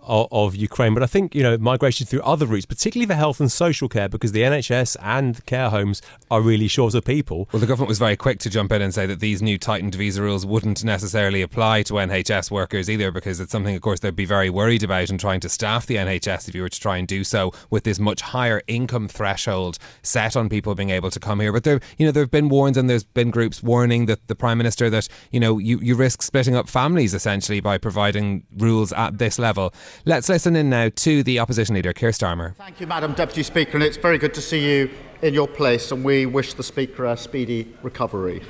of, 0.05 0.27
of, 0.31 0.55
Ukraine. 0.55 0.93
But 0.93 1.03
I 1.03 1.07
think, 1.07 1.35
you 1.35 1.43
know, 1.43 1.57
migration 1.57 2.05
through 2.05 2.21
other 2.21 2.45
routes, 2.45 2.65
particularly 2.65 3.07
for 3.07 3.15
health 3.15 3.39
and 3.39 3.51
social 3.51 3.89
care, 3.89 4.09
because 4.09 4.31
the 4.31 4.41
NHS 4.41 4.97
and 5.01 5.45
care 5.45 5.69
homes 5.69 6.01
are 6.31 6.41
really 6.41 6.67
short 6.67 6.93
of 6.93 7.03
people. 7.03 7.49
Well, 7.51 7.59
the 7.59 7.67
government 7.67 7.89
was 7.89 7.99
very 7.99 8.15
quick 8.15 8.39
to 8.39 8.49
jump 8.49 8.71
in 8.71 8.81
and 8.81 8.93
say 8.93 9.05
that 9.05 9.19
these 9.19 9.41
new 9.41 9.57
tightened 9.57 9.95
visa 9.95 10.21
rules 10.21 10.45
wouldn't 10.45 10.83
necessarily 10.83 11.41
apply 11.41 11.83
to 11.83 11.93
NHS 11.93 12.51
workers 12.51 12.89
either, 12.89 13.11
because 13.11 13.39
it's 13.39 13.51
something, 13.51 13.75
of 13.75 13.81
course, 13.81 13.99
they'd 13.99 14.15
be 14.15 14.25
very 14.25 14.49
worried 14.49 14.83
about 14.83 15.09
in 15.09 15.17
trying 15.17 15.39
to 15.41 15.49
staff 15.49 15.85
the 15.85 15.95
NHS 15.95 16.47
if 16.47 16.55
you 16.55 16.61
were 16.61 16.69
to 16.69 16.79
try 16.79 16.97
and 16.97 17.07
do 17.07 17.23
so 17.23 17.51
with 17.69 17.83
this 17.83 17.99
much 17.99 18.21
higher 18.21 18.61
income 18.67 19.07
threshold 19.07 19.77
set 20.01 20.35
on 20.35 20.49
people 20.49 20.75
being 20.75 20.89
able 20.89 21.11
to 21.11 21.19
come 21.19 21.39
here. 21.39 21.51
But 21.51 21.63
there, 21.63 21.79
you 21.97 22.05
know, 22.05 22.11
there 22.11 22.23
have 22.23 22.31
been 22.31 22.49
warns 22.49 22.77
and 22.77 22.89
there's 22.89 23.03
been 23.03 23.31
groups 23.31 23.63
warning 23.63 24.05
that 24.05 24.27
the 24.27 24.35
Prime 24.35 24.57
Minister 24.57 24.89
that, 24.89 25.07
you 25.31 25.39
know, 25.39 25.57
you, 25.57 25.79
you 25.79 25.95
risk 25.95 26.21
splitting 26.21 26.55
up 26.55 26.69
families 26.69 27.13
essentially 27.13 27.59
by 27.59 27.77
providing 27.77 28.45
rules 28.57 28.93
at 28.93 29.17
this 29.17 29.39
level. 29.39 29.73
Let's 30.03 30.27
listen 30.29 30.55
in 30.55 30.69
now 30.69 30.89
to 30.93 31.23
the 31.23 31.39
opposition 31.39 31.75
leader, 31.75 31.93
Keir 31.93 32.09
Starmer. 32.09 32.55
Thank 32.55 32.81
you, 32.81 32.87
Madam 32.87 33.13
Deputy 33.13 33.43
Speaker, 33.43 33.73
and 33.75 33.83
it's 33.83 33.97
very 33.97 34.17
good 34.17 34.33
to 34.33 34.41
see 34.41 34.59
you 34.59 34.89
in 35.21 35.33
your 35.33 35.47
place, 35.47 35.91
and 35.91 36.03
we 36.03 36.25
wish 36.25 36.53
the 36.53 36.63
Speaker 36.63 37.05
a 37.05 37.15
speedy 37.15 37.73
recovery. 37.81 38.41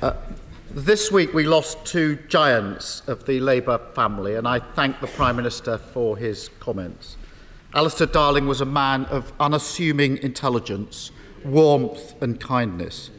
Uh, 0.00 0.14
this 0.70 1.12
week 1.12 1.34
we 1.34 1.44
lost 1.44 1.84
two 1.84 2.16
giants 2.28 3.02
of 3.06 3.26
the 3.26 3.40
Labour 3.40 3.78
family, 3.94 4.34
and 4.34 4.48
I 4.48 4.60
thank 4.60 5.00
the 5.00 5.06
Prime 5.06 5.36
Minister 5.36 5.78
for 5.78 6.16
his 6.16 6.50
comments. 6.60 7.16
Alistair 7.74 8.06
Darling 8.06 8.46
was 8.46 8.60
a 8.60 8.66
man 8.66 9.04
of 9.06 9.32
unassuming 9.38 10.16
intelligence, 10.18 11.10
warmth, 11.44 12.20
and 12.22 12.40
kindness. 12.40 13.10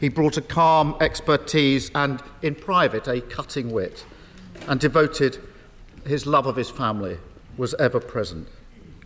He 0.00 0.08
brought 0.08 0.36
a 0.36 0.42
calm 0.42 0.96
expertise 1.00 1.90
and, 1.94 2.22
in 2.42 2.56
private, 2.56 3.06
a 3.06 3.20
cutting 3.20 3.70
wit, 3.70 4.04
and 4.66 4.80
devoted 4.80 5.38
his 6.06 6.26
love 6.26 6.46
of 6.46 6.56
his 6.56 6.70
family 6.70 7.18
was 7.56 7.74
ever 7.74 8.00
present. 8.00 8.48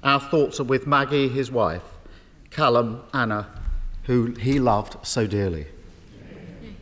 Our 0.02 0.21
thoughts 0.21 0.61
are 0.61 0.64
with 0.64 0.87
Maggie, 0.87 1.28
his 1.28 1.50
wife, 1.50 1.83
Callum, 2.50 3.02
Anna, 3.12 3.47
who 4.05 4.33
he 4.35 4.59
loved 4.59 5.07
so 5.07 5.26
dearly. 5.26 5.67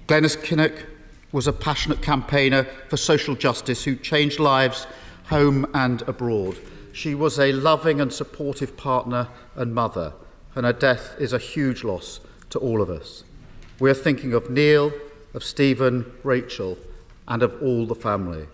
Glenys 0.07 0.37
Kinnock 0.37 0.85
was 1.33 1.47
a 1.47 1.53
passionate 1.53 2.03
campaigner 2.03 2.65
for 2.89 2.97
social 2.97 3.35
justice 3.35 3.85
who 3.85 3.97
changed 3.97 4.39
lives 4.39 4.87
home 5.25 5.67
and 5.75 6.03
abroad. 6.03 6.57
She 6.93 7.15
was 7.15 7.39
a 7.39 7.53
loving 7.53 8.01
and 8.01 8.13
supportive 8.13 8.77
partner 8.77 9.29
and 9.57 9.75
mother, 9.75 10.13
and 10.55 10.65
her 10.65 10.73
death 10.73 11.15
is 11.19 11.33
a 11.33 11.39
huge 11.39 11.83
loss 11.85 12.21
to 12.51 12.59
all 12.59 12.81
of 12.81 12.89
us. 12.89 13.25
We 13.81 13.91
are 13.91 13.95
thinking 13.95 14.33
of 14.33 14.49
Neil, 14.49 14.93
of 15.35 15.45
Stephen, 15.45 16.11
Rachel, 16.23 16.79
and 17.29 17.43
of 17.43 17.61
all 17.63 17.87
the 17.87 17.95
family. 17.95 18.47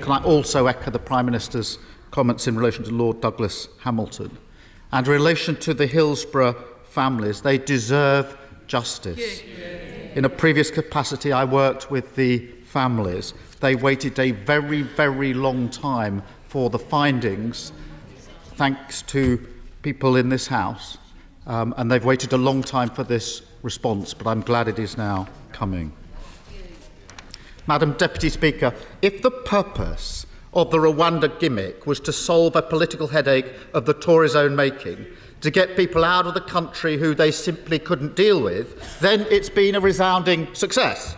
Can 0.00 0.12
I 0.12 0.22
also 0.22 0.66
echo 0.66 0.90
the 0.90 0.98
Prime 0.98 1.26
Minister's 1.26 1.78
comments 2.10 2.46
in 2.46 2.56
relation 2.56 2.84
to 2.84 2.90
Lord 2.90 3.20
Douglas 3.20 3.68
Hamilton 3.80 4.36
and 4.92 5.06
in 5.06 5.12
relation 5.12 5.56
to 5.56 5.74
the 5.74 5.86
Hillsborough 5.86 6.56
families? 6.84 7.40
They 7.40 7.58
deserve 7.58 8.36
justice. 8.66 9.42
In 10.14 10.24
a 10.24 10.28
previous 10.28 10.70
capacity, 10.70 11.32
I 11.32 11.44
worked 11.44 11.90
with 11.90 12.14
the 12.14 12.46
families. 12.64 13.34
They 13.60 13.74
waited 13.74 14.18
a 14.18 14.32
very, 14.32 14.82
very 14.82 15.34
long 15.34 15.68
time 15.70 16.22
for 16.48 16.70
the 16.70 16.78
findings, 16.78 17.72
thanks 18.56 19.02
to 19.02 19.44
people 19.82 20.16
in 20.16 20.28
this 20.28 20.46
House, 20.46 20.98
um, 21.46 21.74
and 21.76 21.90
they've 21.90 22.04
waited 22.04 22.32
a 22.32 22.36
long 22.36 22.62
time 22.62 22.90
for 22.90 23.04
this 23.04 23.42
response, 23.62 24.14
but 24.14 24.26
I'm 24.26 24.40
glad 24.40 24.68
it 24.68 24.78
is 24.78 24.96
now 24.96 25.26
coming. 25.50 25.92
Madam 27.66 27.92
Deputy 27.92 28.28
Speaker, 28.28 28.74
if 29.00 29.22
the 29.22 29.30
purpose 29.30 30.26
of 30.52 30.70
the 30.70 30.78
Rwanda 30.78 31.38
gimmick 31.40 31.86
was 31.86 31.98
to 32.00 32.12
solve 32.12 32.54
a 32.56 32.62
political 32.62 33.08
headache 33.08 33.52
of 33.72 33.86
the 33.86 33.94
Tories' 33.94 34.36
own 34.36 34.54
making, 34.54 35.06
to 35.40 35.50
get 35.50 35.76
people 35.76 36.04
out 36.04 36.26
of 36.26 36.34
the 36.34 36.40
country 36.40 36.96
who 36.96 37.14
they 37.14 37.30
simply 37.30 37.78
couldn't 37.78 38.16
deal 38.16 38.42
with, 38.42 39.00
then 39.00 39.26
it's 39.30 39.50
been 39.50 39.74
a 39.74 39.80
resounding 39.80 40.52
success. 40.54 41.16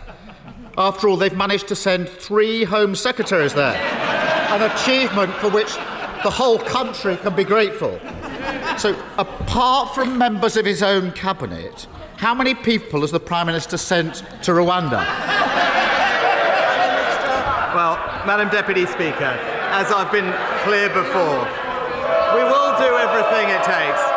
After 0.77 1.07
all, 1.07 1.17
they've 1.17 1.35
managed 1.35 1.67
to 1.69 1.75
send 1.75 2.07
three 2.07 2.63
Home 2.63 2.95
Secretaries 2.95 3.53
there, 3.53 3.75
an 3.75 4.71
achievement 4.71 5.33
for 5.35 5.49
which 5.49 5.73
the 6.23 6.31
whole 6.31 6.59
country 6.59 7.17
can 7.17 7.35
be 7.35 7.43
grateful. 7.43 7.99
So, 8.77 8.95
apart 9.17 9.95
from 9.95 10.17
members 10.17 10.55
of 10.55 10.65
his 10.65 10.83
own 10.83 11.11
cabinet, 11.11 11.87
how 12.17 12.33
many 12.33 12.53
people 12.53 13.01
has 13.01 13.11
the 13.11 13.19
Prime 13.19 13.47
Minister 13.47 13.77
sent 13.77 14.23
to 14.43 14.51
Rwanda? 14.51 15.05
Madam 18.27 18.49
Deputy 18.49 18.85
Speaker, 18.85 19.39
as 19.71 19.89
I've 19.89 20.11
been 20.11 20.35
clear 20.67 20.89
before, 20.89 21.47
we 22.35 22.43
will 22.43 22.75
do 22.75 22.91
everything 22.99 23.47
it 23.47 23.63
takes 23.63 24.16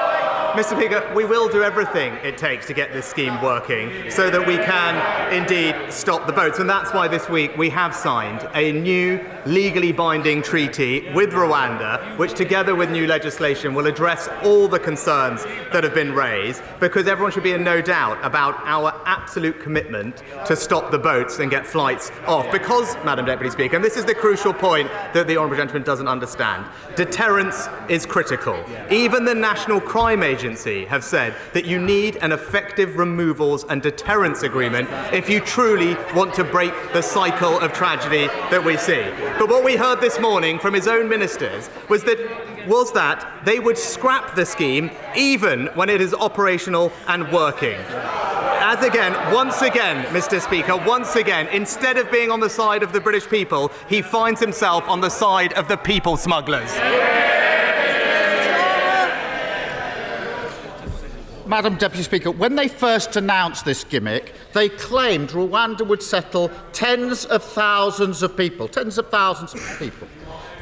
Mr. 0.55 0.77
Speaker, 0.77 1.13
we 1.15 1.25
will 1.25 1.49
do 1.49 1.63
everything 1.63 2.13
it 2.25 2.37
takes 2.37 2.67
to 2.67 2.75
get 2.75 2.93
this 2.93 3.07
scheme 3.07 3.41
working 3.41 4.11
so 4.11 4.29
that 4.29 4.45
we 4.45 4.57
can 4.57 5.33
indeed 5.33 5.77
stop 5.93 6.27
the 6.27 6.33
boats. 6.33 6.59
And 6.59 6.69
that's 6.69 6.93
why 6.93 7.07
this 7.07 7.29
week 7.29 7.57
we 7.57 7.71
have 7.71 7.95
signed 7.95 8.49
a 8.55 8.73
new 8.73 9.25
legally 9.47 9.93
binding 9.93 10.43
treaty 10.43 11.09
with 11.13 11.31
Rwanda, 11.31 12.19
which 12.19 12.35
together 12.35 12.75
with 12.75 12.91
new 12.91 13.07
legislation 13.07 13.75
will 13.75 13.87
address 13.87 14.29
all 14.43 14.67
the 14.67 14.81
concerns 14.81 15.45
that 15.73 15.85
have 15.85 15.95
been 15.95 16.13
raised, 16.13 16.63
because 16.81 17.07
everyone 17.07 17.31
should 17.31 17.45
be 17.45 17.53
in 17.53 17.63
no 17.63 17.81
doubt 17.81 18.19
about 18.25 18.57
our 18.65 19.01
absolute 19.07 19.61
commitment 19.61 20.25
to 20.47 20.57
stop 20.57 20.91
the 20.91 20.99
boats 20.99 21.39
and 21.39 21.49
get 21.49 21.65
flights 21.65 22.11
off. 22.27 22.51
Because, 22.51 22.97
Madam 23.05 23.25
Deputy 23.25 23.51
Speaker, 23.51 23.77
and 23.77 23.85
this 23.85 23.97
is 23.97 24.05
the 24.05 24.17
crucial 24.17 24.53
point 24.53 24.91
that 25.15 25.29
the 25.29 25.37
Honourable 25.37 25.59
Gentleman 25.59 25.85
doesn't 25.85 26.09
understand, 26.09 26.67
deterrence 26.97 27.69
is 27.89 28.05
critical. 28.05 28.65
Even 28.91 29.25
the 29.25 29.35
National 29.35 29.81
Crime 29.81 30.25
Agency 30.25 30.40
Agency 30.41 30.87
have 30.87 31.05
said 31.05 31.35
that 31.53 31.67
you 31.67 31.79
need 31.79 32.17
an 32.17 32.33
effective 32.33 32.97
removals 32.97 33.65
and 33.65 33.83
deterrence 33.83 34.43
agreement 34.43 34.89
if 35.13 35.29
you 35.29 35.39
truly 35.39 35.97
want 36.15 36.33
to 36.33 36.45
break 36.45 36.73
the 36.95 37.03
cycle 37.03 37.59
of 37.59 37.75
tragedy 37.75 38.27
that 38.51 38.65
we 38.65 38.79
see. 38.79 39.03
But 39.39 39.51
what 39.51 39.63
we 39.63 39.77
heard 39.77 40.01
this 40.01 40.19
morning 40.19 40.59
from 40.59 40.73
his 40.73 40.89
own 40.89 41.11
ministers 41.11 41.69
was 41.91 42.05
that 42.05 42.67
was 42.67 42.91
that 42.93 43.45
they 43.45 43.59
would 43.59 43.77
scrap 43.77 44.35
the 44.35 44.47
scheme 44.47 44.91
even 45.15 45.67
when 45.75 45.91
it 45.91 46.01
is 46.01 46.15
operational 46.15 46.91
and 47.07 47.31
working. 47.31 47.79
As 48.63 48.83
again, 48.83 49.13
once 49.35 49.61
again, 49.61 50.07
Mr. 50.07 50.41
Speaker, 50.41 50.77
once 50.87 51.17
again, 51.17 51.49
instead 51.49 51.99
of 51.99 52.11
being 52.11 52.31
on 52.31 52.41
the 52.41 52.49
side 52.49 52.83
of 52.83 52.95
the 52.95 53.01
British 53.01 53.29
people, 53.29 53.71
he 53.91 54.01
finds 54.01 54.41
himself 54.41 54.89
on 54.89 55.03
the 55.03 55.11
side 55.11 55.53
of 55.53 55.69
the 55.69 55.77
people 55.77 56.17
smugglers. 56.17 56.71
Madam 61.51 61.75
Deputy 61.75 62.05
Speaker, 62.05 62.31
when 62.31 62.55
they 62.55 62.69
first 62.69 63.17
announced 63.17 63.65
this 63.65 63.83
gimmick, 63.83 64.33
they 64.53 64.69
claimed 64.69 65.31
Rwanda 65.31 65.85
would 65.85 66.01
settle 66.01 66.49
tens 66.73 67.25
of 67.25 67.43
thousands 67.43 68.23
of 68.23 68.37
people, 68.37 68.69
tens 68.69 68.99
of 68.99 69.11
thousands 69.11 69.55
of 69.55 69.61
people. 69.77 70.07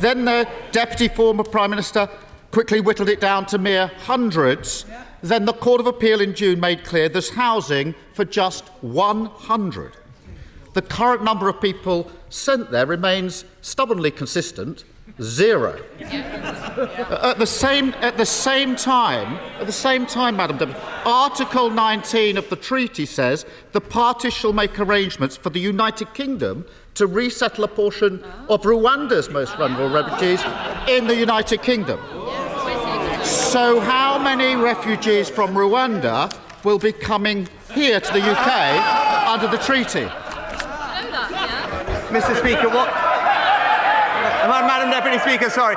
Then 0.01 0.25
the 0.25 0.49
Deputy 0.73 1.09
former 1.09 1.45
Prime 1.45 1.69
Minister 1.69 2.09
quickly 2.53 2.81
whittled 2.81 3.11
it 3.11 3.21
down 3.21 3.45
to 3.47 3.59
mere 3.59 3.89
hundreds. 4.07 4.87
Then 5.23 5.45
the 5.45 5.53
Court 5.53 5.83
of 5.83 5.87
Appeal 5.87 6.23
in 6.23 6.35
June 6.35 6.59
made 6.59 6.85
clear 6.85 7.11
there's 7.11 7.29
housing 7.29 7.95
for 8.15 8.25
just 8.25 8.67
100. 8.81 9.95
The 10.73 10.81
current 10.81 11.23
number 11.23 11.51
of 11.51 11.61
people 11.61 12.11
sent 12.31 12.71
there 12.71 12.87
remains 12.87 13.45
stubbornly 13.61 14.11
consistent 14.11 14.85
Zero. 15.21 15.83
At 16.01 17.39
the 17.39 17.47
same 17.47 17.93
at 18.01 18.17
the 18.17 18.27
same 18.27 18.77
time, 18.77 19.35
at 19.59 19.67
the 19.67 19.73
same 19.73 20.07
time, 20.07 20.37
Madam 20.37 20.59
Deputy, 20.59 20.81
Article 21.05 21.71
19 21.71 22.37
of 22.37 22.49
the 22.51 22.57
treaty 22.57 23.05
says 23.05 23.45
the 23.73 23.81
parties 23.81 24.33
shall 24.33 24.53
make 24.53 24.79
arrangements 24.79 25.37
for 25.37 25.51
the 25.51 25.59
United 25.59 26.15
Kingdom 26.15 26.65
to 26.95 27.09
resettle 27.09 27.65
a 27.65 27.69
portion 27.69 28.23
of 28.49 28.63
Rwanda's 28.63 29.29
most 29.29 29.57
vulnerable 29.57 29.91
refugees 29.91 30.41
in 30.89 31.09
the 31.09 31.17
United 31.17 31.63
Kingdom. 31.63 31.99
So, 33.25 33.81
how 33.81 34.19
many 34.19 34.55
refugees 34.55 35.29
from 35.29 35.55
Rwanda 35.55 36.33
will 36.63 36.79
be 36.79 36.93
coming 36.93 37.49
here 37.73 37.99
to 37.99 38.13
the 38.13 38.21
UK 38.21 39.29
under 39.29 39.49
the 39.49 39.59
treaty? 39.59 40.07
Mr. 42.09 42.39
Speaker, 42.39 42.69
what? 42.69 43.08
Madam 44.49 44.91
Deputy 44.91 45.19
Speaker, 45.19 45.51
sorry. 45.51 45.77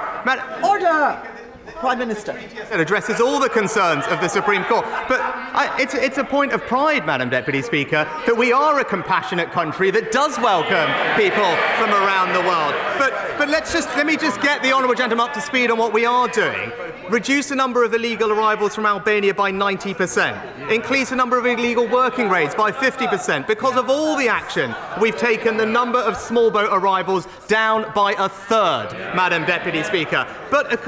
Order! 0.63 1.40
Prime 1.81 1.97
Minister. 1.97 2.37
It 2.37 2.79
addresses 2.79 3.19
all 3.19 3.39
the 3.39 3.49
concerns 3.49 4.05
of 4.05 4.21
the 4.21 4.27
Supreme 4.27 4.63
Court. 4.65 4.85
But 5.09 5.19
I, 5.19 5.75
it's, 5.79 5.95
it's 5.95 6.19
a 6.19 6.23
point 6.23 6.53
of 6.53 6.61
pride, 6.61 7.07
Madam 7.07 7.27
Deputy 7.27 7.63
Speaker, 7.63 8.07
that 8.27 8.37
we 8.37 8.53
are 8.53 8.79
a 8.79 8.85
compassionate 8.85 9.51
country 9.51 9.89
that 9.89 10.11
does 10.11 10.37
welcome 10.37 10.93
people 11.17 11.51
from 11.81 11.89
around 11.89 12.33
the 12.33 12.47
world. 12.47 12.75
But, 12.99 13.35
but 13.39 13.49
let's 13.49 13.73
just, 13.73 13.89
let 13.97 14.05
me 14.05 14.15
just 14.15 14.39
get 14.41 14.61
the 14.61 14.71
Honourable 14.71 14.93
Gentleman 14.93 15.25
up 15.25 15.33
to 15.33 15.41
speed 15.41 15.71
on 15.71 15.79
what 15.79 15.91
we 15.91 16.05
are 16.05 16.27
doing 16.27 16.71
reduce 17.11 17.49
the 17.49 17.55
number 17.55 17.83
of 17.83 17.93
illegal 17.93 18.31
arrivals 18.31 18.73
from 18.73 18.85
Albania 18.85 19.33
by 19.33 19.51
90%, 19.51 20.71
increase 20.71 21.09
the 21.09 21.15
number 21.15 21.37
of 21.37 21.45
illegal 21.45 21.85
working 21.87 22.29
raids 22.29 22.55
by 22.55 22.71
50%. 22.71 23.45
Because 23.47 23.75
of 23.75 23.89
all 23.89 24.15
the 24.15 24.29
action, 24.29 24.73
we've 24.99 25.17
taken 25.17 25.57
the 25.57 25.65
number 25.65 25.99
of 25.99 26.15
small 26.15 26.49
boat 26.49 26.69
arrivals 26.71 27.27
down 27.47 27.91
by 27.93 28.13
a 28.17 28.29
third, 28.29 28.93
Madam 29.13 29.45
Deputy 29.45 29.83
Speaker. 29.83 30.25
But 30.49 30.79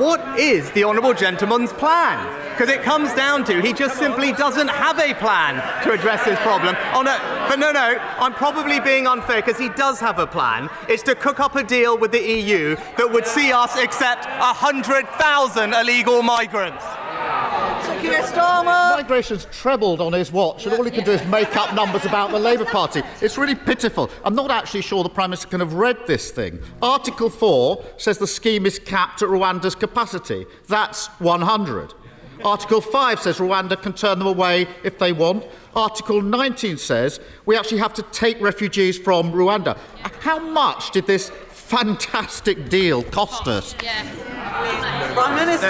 what 0.00 0.20
is 0.38 0.70
the 0.70 0.84
Honourable 0.84 1.14
Gentleman's 1.14 1.72
plan? 1.72 2.18
Because 2.52 2.68
it 2.68 2.82
comes 2.82 3.12
down 3.14 3.44
to 3.44 3.60
he 3.60 3.72
just 3.72 3.98
simply 3.98 4.32
doesn't 4.32 4.68
have 4.68 4.98
a 4.98 5.14
plan 5.14 5.56
to 5.84 5.92
address 5.92 6.24
this 6.24 6.38
problem. 6.40 6.74
On 6.94 7.06
a, 7.06 7.46
but 7.48 7.58
no, 7.58 7.72
no, 7.72 7.98
I'm 8.18 8.34
probably 8.34 8.80
being 8.80 9.06
unfair 9.06 9.42
because 9.42 9.58
he 9.58 9.68
does 9.70 10.00
have 10.00 10.18
a 10.18 10.26
plan. 10.26 10.68
It's 10.88 11.02
to 11.04 11.14
cook 11.14 11.40
up 11.40 11.56
a 11.56 11.62
deal 11.62 11.96
with 11.96 12.12
the 12.12 12.20
EU 12.20 12.76
that 12.96 13.10
would 13.12 13.26
see 13.26 13.52
us 13.52 13.76
accept 13.76 14.26
100,000 14.26 15.72
illegal 15.74 16.22
migrants. 16.22 16.84
Migration's 18.96 19.46
trebled 19.46 20.00
on 20.00 20.12
his 20.12 20.32
watch, 20.32 20.66
and 20.66 20.74
all 20.74 20.84
he 20.84 20.90
can 20.90 21.04
do 21.04 21.12
is 21.12 21.24
make 21.26 21.56
up 21.56 21.74
numbers 21.74 22.04
about 22.04 22.30
the 22.30 22.38
Labour 22.38 22.64
Party. 22.64 23.02
It's 23.20 23.38
really 23.38 23.54
pitiful. 23.54 24.10
I'm 24.24 24.34
not 24.34 24.50
actually 24.50 24.82
sure 24.82 25.02
the 25.02 25.08
Prime 25.08 25.30
Minister 25.30 25.48
can 25.48 25.60
have 25.60 25.74
read 25.74 25.96
this 26.06 26.30
thing. 26.30 26.60
Article 26.82 27.30
4 27.30 27.84
says 27.96 28.18
the 28.18 28.26
scheme 28.26 28.66
is 28.66 28.78
capped 28.78 29.22
at 29.22 29.28
Rwanda's 29.28 29.74
capacity. 29.74 30.46
That's 30.68 31.06
100. 31.20 31.94
Article 32.44 32.80
5 32.80 33.20
says 33.20 33.38
Rwanda 33.38 33.80
can 33.80 33.92
turn 33.92 34.18
them 34.18 34.28
away 34.28 34.68
if 34.84 34.98
they 34.98 35.12
want. 35.12 35.44
Article 35.74 36.22
19 36.22 36.76
says 36.76 37.20
we 37.46 37.56
actually 37.56 37.78
have 37.78 37.94
to 37.94 38.02
take 38.04 38.40
refugees 38.40 38.96
from 38.98 39.32
Rwanda. 39.32 39.76
How 40.20 40.38
much 40.38 40.92
did 40.92 41.06
this 41.06 41.32
fantastic 41.68 42.70
deal 42.70 43.02
cost 43.02 43.46
us? 43.46 43.74
Prime 43.74 45.36
Minister. 45.36 45.68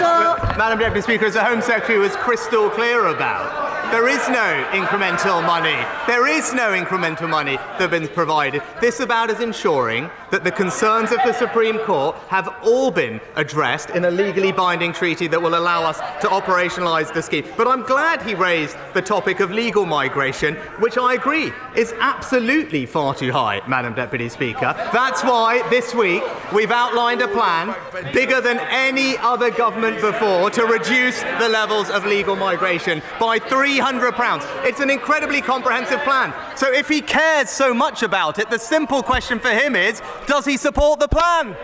Madam 0.56 0.78
Deputy 0.78 1.00
Speaker, 1.00 1.26
as 1.26 1.34
the 1.34 1.44
Home 1.44 1.60
Secretary 1.60 1.98
was 1.98 2.14
crystal 2.16 2.70
clear 2.70 3.06
about, 3.06 3.68
there 3.90 4.06
is 4.06 4.28
no 4.28 4.68
incremental 4.72 5.44
money. 5.46 5.74
There 6.06 6.26
is 6.26 6.52
no 6.52 6.72
incremental 6.72 7.26
money 7.26 7.56
that 7.56 7.80
has 7.80 7.90
been 7.90 8.06
provided. 8.08 8.62
This 8.82 9.00
about 9.00 9.30
is 9.30 9.40
ensuring 9.40 10.10
that 10.30 10.44
the 10.44 10.50
concerns 10.50 11.10
of 11.10 11.16
the 11.24 11.32
Supreme 11.32 11.78
Court 11.78 12.14
have 12.28 12.54
all 12.62 12.90
been 12.90 13.18
addressed 13.36 13.88
in 13.90 14.04
a 14.04 14.10
legally 14.10 14.52
binding 14.52 14.92
treaty 14.92 15.26
that 15.28 15.40
will 15.40 15.54
allow 15.58 15.84
us 15.84 15.96
to 16.20 16.28
operationalise 16.28 17.14
the 17.14 17.22
scheme. 17.22 17.46
But 17.56 17.66
I'm 17.66 17.82
glad 17.82 18.20
he 18.20 18.34
raised 18.34 18.76
the 18.92 19.00
topic 19.00 19.40
of 19.40 19.50
legal 19.50 19.86
migration, 19.86 20.56
which 20.80 20.98
I 20.98 21.14
agree 21.14 21.50
is 21.74 21.94
absolutely 21.98 22.84
far 22.84 23.14
too 23.14 23.32
high, 23.32 23.62
Madam 23.66 23.94
Deputy 23.94 24.28
Speaker. 24.28 24.74
That's 24.92 25.22
why 25.24 25.66
this 25.70 25.87
week 25.94 26.22
we've 26.52 26.70
outlined 26.70 27.22
a 27.22 27.28
plan 27.28 27.74
bigger 28.12 28.40
than 28.40 28.58
any 28.70 29.16
other 29.18 29.50
government 29.50 30.00
before 30.00 30.50
to 30.50 30.64
reduce 30.64 31.20
the 31.22 31.48
levels 31.48 31.90
of 31.90 32.04
legal 32.04 32.36
migration 32.36 33.02
by 33.20 33.38
£300. 33.38 34.64
It's 34.64 34.80
an 34.80 34.90
incredibly 34.90 35.40
comprehensive 35.40 36.00
plan. 36.00 36.32
So 36.56 36.72
if 36.72 36.88
he 36.88 37.00
cares 37.00 37.50
so 37.50 37.72
much 37.74 38.02
about 38.02 38.38
it, 38.38 38.50
the 38.50 38.58
simple 38.58 39.02
question 39.02 39.38
for 39.38 39.50
him 39.50 39.76
is 39.76 40.02
does 40.26 40.44
he 40.44 40.56
support 40.56 41.00
the 41.00 41.08
plan? 41.08 41.56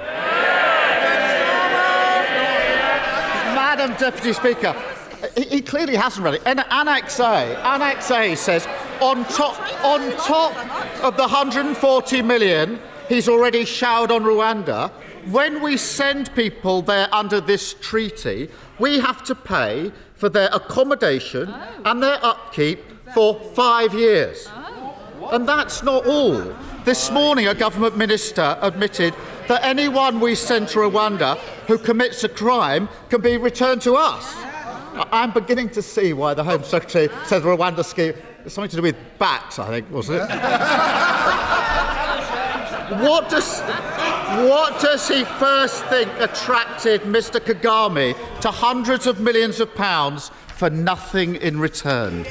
Madam 3.54 3.96
Deputy 3.98 4.32
Speaker, 4.32 4.72
he, 5.36 5.60
clearly 5.60 5.96
hasn't 5.96 6.24
read 6.24 6.34
it. 6.34 6.42
And 6.46 6.60
Annex 6.70 7.18
A, 7.18 7.58
Annex 7.66 8.10
A 8.10 8.34
says 8.34 8.66
on 9.00 9.24
top, 9.24 9.58
on 9.84 10.12
top 10.18 10.54
of 11.02 11.16
the 11.16 11.22
140 11.22 12.22
million 12.22 12.80
he's 13.08 13.28
already 13.28 13.64
showered 13.64 14.10
on 14.10 14.22
Rwanda, 14.22 14.90
when 15.30 15.62
we 15.62 15.76
send 15.76 16.34
people 16.34 16.82
there 16.82 17.08
under 17.12 17.40
this 17.40 17.74
treaty, 17.74 18.50
we 18.78 18.98
have 19.00 19.22
to 19.24 19.34
pay 19.34 19.92
for 20.14 20.28
their 20.28 20.48
accommodation 20.52 21.48
oh. 21.48 21.82
and 21.84 22.02
their 22.02 22.18
upkeep 22.24 22.80
for 23.14 23.38
five 23.54 23.94
years. 23.94 24.48
Oh. 24.50 25.28
And 25.32 25.48
that's 25.48 25.82
not 25.82 26.06
all. 26.06 26.54
This 26.84 27.10
morning, 27.10 27.48
a 27.48 27.54
government 27.54 27.96
minister 27.96 28.58
admitted 28.60 29.14
that 29.48 29.64
anyone 29.64 30.20
we 30.20 30.34
send 30.34 30.68
to 30.68 30.80
Rwanda 30.80 31.38
who 31.66 31.78
commits 31.78 32.24
a 32.24 32.28
crime 32.28 32.88
can 33.08 33.20
be 33.20 33.36
returned 33.36 33.80
to 33.82 33.94
us. 33.94 34.34
I'm 35.10 35.32
beginning 35.32 35.70
to 35.70 35.82
see 35.82 36.12
why 36.12 36.34
the 36.34 36.44
Home 36.44 36.62
Secretary 36.62 37.08
says 37.26 37.42
the 37.42 37.48
Rwanda 37.48 37.84
scheme 37.84 38.14
is 38.44 38.52
something 38.52 38.70
to 38.70 38.76
do 38.76 38.82
with 38.82 38.96
bats, 39.18 39.58
I 39.58 39.68
think, 39.68 39.90
wasn't 39.90 40.22
it? 40.22 40.28
what, 43.02 43.28
does, 43.30 43.60
what 44.48 44.80
does 44.80 45.08
he 45.08 45.24
first 45.24 45.84
think 45.86 46.10
attracted 46.18 47.02
Mr. 47.02 47.40
Kagame 47.40 48.14
to 48.40 48.50
hundreds 48.50 49.06
of 49.06 49.20
millions 49.20 49.60
of 49.60 49.74
pounds 49.74 50.30
for 50.48 50.70
nothing 50.70 51.36
in 51.36 51.58
return? 51.58 52.22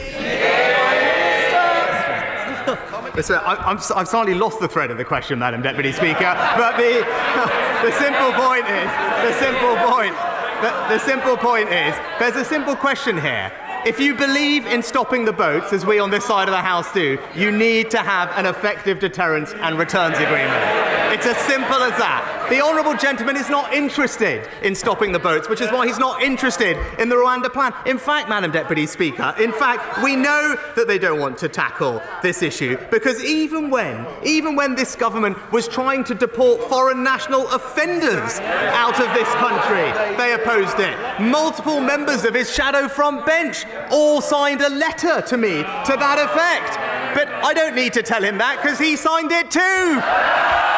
Listen, 3.16 3.38
I, 3.44 3.78
I've 3.96 4.08
slightly 4.08 4.34
lost 4.34 4.60
the 4.60 4.68
thread 4.68 4.90
of 4.90 4.98
the 4.98 5.06
question, 5.06 5.40
Madam 5.40 5.62
Deputy 5.62 5.92
Speaker. 5.92 6.34
But 6.58 6.78
the, 6.78 7.06
the 7.86 7.92
simple 8.00 8.34
point 8.34 8.66
is, 8.66 8.90
the 9.22 9.34
simple 9.40 9.76
point, 9.86 10.16
the, 10.62 10.72
the 10.90 11.00
simple 11.00 11.38
point 11.38 11.70
is, 11.70 11.96
there's 12.20 12.36
a 12.36 12.46
simple 12.46 12.76
question 12.76 13.20
here. 13.20 13.52
If 13.86 14.00
you 14.00 14.16
believe 14.16 14.66
in 14.66 14.82
stopping 14.82 15.26
the 15.26 15.34
boats, 15.34 15.74
as 15.74 15.86
we 15.86 16.00
on 16.00 16.10
this 16.10 16.24
side 16.24 16.48
of 16.48 16.54
the 16.54 16.62
House 16.62 16.90
do, 16.94 17.20
you 17.36 17.52
need 17.52 17.92
to 17.92 17.98
have 17.98 18.30
an 18.38 18.46
effective 18.46 19.00
deterrence 19.00 19.54
and 19.56 19.78
returns 19.78 20.18
agreement. 20.18 20.93
It's 21.14 21.28
as 21.28 21.38
simple 21.46 21.76
as 21.76 21.96
that. 22.00 22.48
The 22.50 22.60
Honourable 22.60 22.96
Gentleman 22.96 23.38
is 23.38 23.48
not 23.48 23.72
interested 23.72 24.50
in 24.64 24.74
stopping 24.74 25.12
the 25.12 25.20
boats, 25.20 25.48
which 25.48 25.62
is 25.62 25.72
why 25.72 25.86
he's 25.86 26.00
not 26.00 26.24
interested 26.24 26.76
in 26.98 27.08
the 27.08 27.16
Rwanda 27.16 27.54
plan. 27.54 27.72
In 27.86 28.00
fact, 28.00 28.30
Madam 28.30 28.50
Deputy 28.50 28.88
Speaker, 28.88 29.36
in 29.40 29.52
fact, 29.52 30.02
we 30.02 30.16
know 30.16 30.56
that 30.76 30.88
they 30.88 30.98
don't 30.98 31.20
want 31.20 31.38
to 31.38 31.48
tackle 31.48 32.02
this 32.24 32.42
issue 32.42 32.80
because 32.90 33.24
even 33.24 33.70
when, 33.70 34.08
even 34.24 34.56
when 34.56 34.74
this 34.74 34.96
government 34.96 35.38
was 35.52 35.68
trying 35.68 36.04
to 36.06 36.16
deport 36.16 36.68
foreign 36.68 37.04
national 37.04 37.48
offenders 37.50 38.40
out 38.74 39.00
of 39.00 39.14
this 39.14 39.30
country, 39.36 40.18
they 40.18 40.34
opposed 40.34 40.80
it. 40.80 40.98
Multiple 41.22 41.80
members 41.80 42.26
of 42.26 42.34
his 42.34 42.52
shadow 42.52 42.88
front 42.88 43.24
bench 43.24 43.66
all 43.92 44.20
signed 44.20 44.62
a 44.62 44.70
letter 44.70 45.22
to 45.22 45.38
me 45.38 45.58
to 45.58 45.94
that 45.96 46.18
effect. 46.18 46.76
But 47.14 47.30
I 47.46 47.54
don't 47.54 47.76
need 47.76 47.94
to 47.94 48.02
tell 48.02 48.24
him 48.24 48.40
that 48.40 48.64
because 48.64 48.80
he 48.80 48.96
signed 48.96 49.32
it 49.32 49.52
too. 49.52 50.73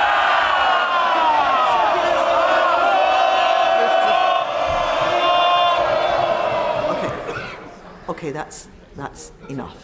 Okay, 8.16 8.32
that's, 8.32 8.70
that's 8.96 9.34
enough. 9.50 9.76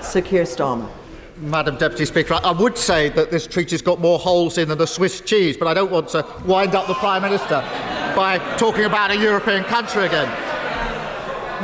Sir 0.00 0.22
Keir 0.22 0.44
Starmer. 0.44 0.88
Madam 1.36 1.76
Deputy 1.76 2.06
Speaker, 2.06 2.40
I 2.42 2.52
would 2.52 2.78
say 2.78 3.10
that 3.10 3.30
this 3.30 3.46
treaty's 3.46 3.82
got 3.82 4.00
more 4.00 4.18
holes 4.18 4.56
in 4.56 4.68
than 4.68 4.80
a 4.80 4.86
Swiss 4.86 5.20
cheese, 5.20 5.58
but 5.58 5.68
I 5.68 5.74
don't 5.74 5.90
want 5.90 6.08
to 6.10 6.24
wind 6.46 6.74
up 6.74 6.86
the 6.86 6.94
Prime 6.94 7.20
Minister 7.20 7.60
by 8.16 8.38
talking 8.56 8.84
about 8.84 9.10
a 9.10 9.16
European 9.16 9.62
country 9.64 10.06
again. 10.06 10.28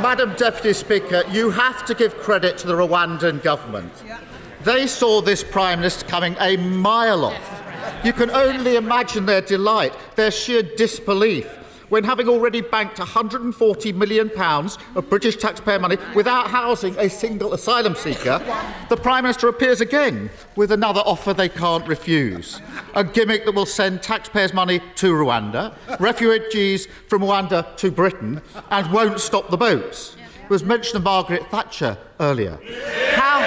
Madam 0.03 0.35
Deputy 0.37 0.73
Speaker, 0.73 1.23
you 1.31 1.49
have 1.49 1.83
to 1.85 1.95
give 1.95 2.15
credit 2.17 2.59
to 2.59 2.67
the 2.67 2.73
Rwandan 2.73 3.41
government. 3.41 3.91
They 4.63 4.85
saw 4.85 5.19
this 5.19 5.43
Prime 5.43 5.79
Minister 5.79 6.05
coming 6.05 6.35
a 6.39 6.57
mile 6.57 7.25
off. 7.25 7.63
You 8.03 8.13
can 8.13 8.29
only 8.29 8.75
imagine 8.75 9.25
their 9.25 9.41
delight, 9.41 9.95
their 10.15 10.29
sheer 10.29 10.61
disbelief 10.61 11.57
when 11.91 12.05
having 12.05 12.29
already 12.29 12.61
banked 12.61 12.97
£140 12.97 13.93
million 13.95 14.31
of 14.95 15.09
British 15.09 15.35
taxpayer 15.35 15.77
money 15.77 15.97
without 16.15 16.49
housing 16.49 16.97
a 16.97 17.09
single 17.09 17.53
asylum 17.53 17.95
seeker, 17.95 18.41
the 18.87 18.95
Prime 18.95 19.25
Minister 19.25 19.49
appears 19.49 19.81
again 19.81 20.29
with 20.55 20.71
another 20.71 21.01
offer 21.01 21.33
they 21.33 21.49
can't 21.49 21.85
refuse. 21.89 22.61
A 22.95 23.03
gimmick 23.03 23.43
that 23.43 23.53
will 23.53 23.65
send 23.65 24.01
taxpayers' 24.01 24.53
money 24.53 24.79
to 24.95 25.11
Rwanda, 25.11 25.75
refugees 25.99 26.87
from 27.09 27.23
Rwanda 27.23 27.75
to 27.75 27.91
Britain, 27.91 28.41
and 28.69 28.89
won't 28.93 29.19
stop 29.19 29.49
the 29.49 29.57
boats. 29.57 30.15
It 30.43 30.49
was 30.49 30.63
mentioned 30.63 30.95
of 30.95 31.03
Margaret 31.03 31.45
Thatcher 31.51 31.97
earlier. 32.21 32.57
How 33.15 33.41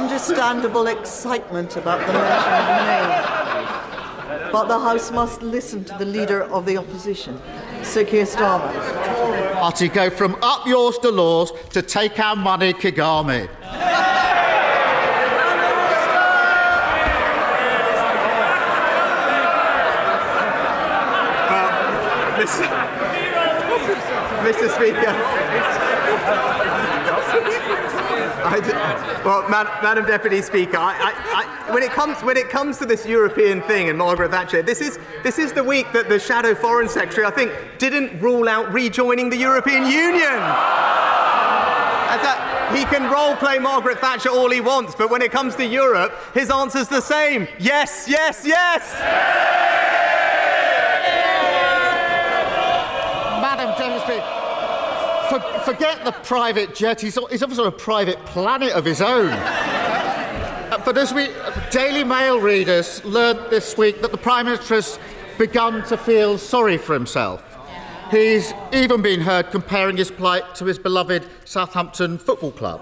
understandable 0.00 0.86
excitement 0.86 1.76
about 1.76 2.00
the 2.06 2.12
measure 2.12 2.60
made. 2.90 4.52
But 4.52 4.66
the 4.68 4.78
House 4.78 5.10
must 5.10 5.42
listen 5.42 5.84
to 5.84 5.98
the 5.98 6.06
leader 6.06 6.42
of 6.44 6.64
the 6.64 6.78
opposition, 6.78 7.40
Sir 7.82 8.04
Keir 8.04 8.24
Starmer. 8.24 8.72
Party 9.54 9.88
go 9.88 10.08
from 10.08 10.36
up 10.42 10.66
yours 10.66 10.96
Delors 10.98 11.50
to 11.70 11.82
take 11.82 12.18
our 12.18 12.34
money, 12.34 12.72
Kagame. 12.72 13.48
Mr. 22.40 22.64
Mr. 24.46 24.66
Speaker. 24.74 25.89
Well, 29.24 29.48
Madam 29.48 30.06
Deputy 30.06 30.42
Speaker, 30.42 30.76
I, 30.76 30.94
I, 30.94 31.68
I, 31.68 31.72
when, 31.72 31.82
it 31.82 31.90
comes, 31.90 32.22
when 32.22 32.36
it 32.36 32.48
comes 32.48 32.78
to 32.78 32.86
this 32.86 33.06
European 33.06 33.62
thing 33.62 33.88
and 33.88 33.98
Margaret 33.98 34.30
Thatcher, 34.30 34.62
this 34.62 34.80
is, 34.80 34.98
this 35.22 35.38
is 35.38 35.52
the 35.52 35.62
week 35.62 35.92
that 35.92 36.08
the 36.08 36.18
Shadow 36.18 36.54
Foreign 36.54 36.88
Secretary, 36.88 37.26
I 37.26 37.30
think, 37.30 37.52
didn't 37.78 38.20
rule 38.20 38.48
out 38.48 38.72
rejoining 38.72 39.30
the 39.30 39.36
European 39.36 39.86
Union. 39.86 40.40
he 42.76 42.84
can 42.84 43.10
role 43.10 43.36
play 43.36 43.58
Margaret 43.58 43.98
Thatcher 43.98 44.30
all 44.30 44.50
he 44.50 44.60
wants, 44.60 44.94
but 44.94 45.10
when 45.10 45.22
it 45.22 45.32
comes 45.32 45.56
to 45.56 45.66
Europe, 45.66 46.12
his 46.34 46.50
answer's 46.50 46.88
the 46.88 47.00
same 47.00 47.46
yes, 47.58 48.06
yes, 48.08 48.42
yes. 48.44 48.94
Madam 48.94 49.79
forget 55.64 56.04
the 56.04 56.12
private 56.12 56.74
jet. 56.74 57.00
He's, 57.00 57.14
he's 57.30 57.42
obviously 57.42 57.64
on 57.64 57.68
a 57.68 57.76
private 57.76 58.24
planet 58.26 58.72
of 58.72 58.84
his 58.84 59.00
own. 59.00 59.28
Uh, 59.28 60.80
but 60.84 60.96
as 60.96 61.12
we, 61.12 61.28
Daily 61.70 62.04
Mail 62.04 62.40
readers 62.40 63.04
learned 63.04 63.50
this 63.50 63.76
week 63.76 64.02
that 64.02 64.12
the 64.12 64.18
Prime 64.18 64.46
Minister 64.46 64.76
has 64.76 64.98
begun 65.38 65.84
to 65.88 65.96
feel 65.96 66.38
sorry 66.38 66.78
for 66.78 66.94
himself. 66.94 67.42
He's 68.10 68.52
even 68.72 69.02
been 69.02 69.20
heard 69.20 69.50
comparing 69.50 69.96
his 69.96 70.10
plight 70.10 70.54
to 70.56 70.64
his 70.64 70.78
beloved 70.78 71.26
Southampton 71.44 72.18
Football 72.18 72.50
Club. 72.52 72.80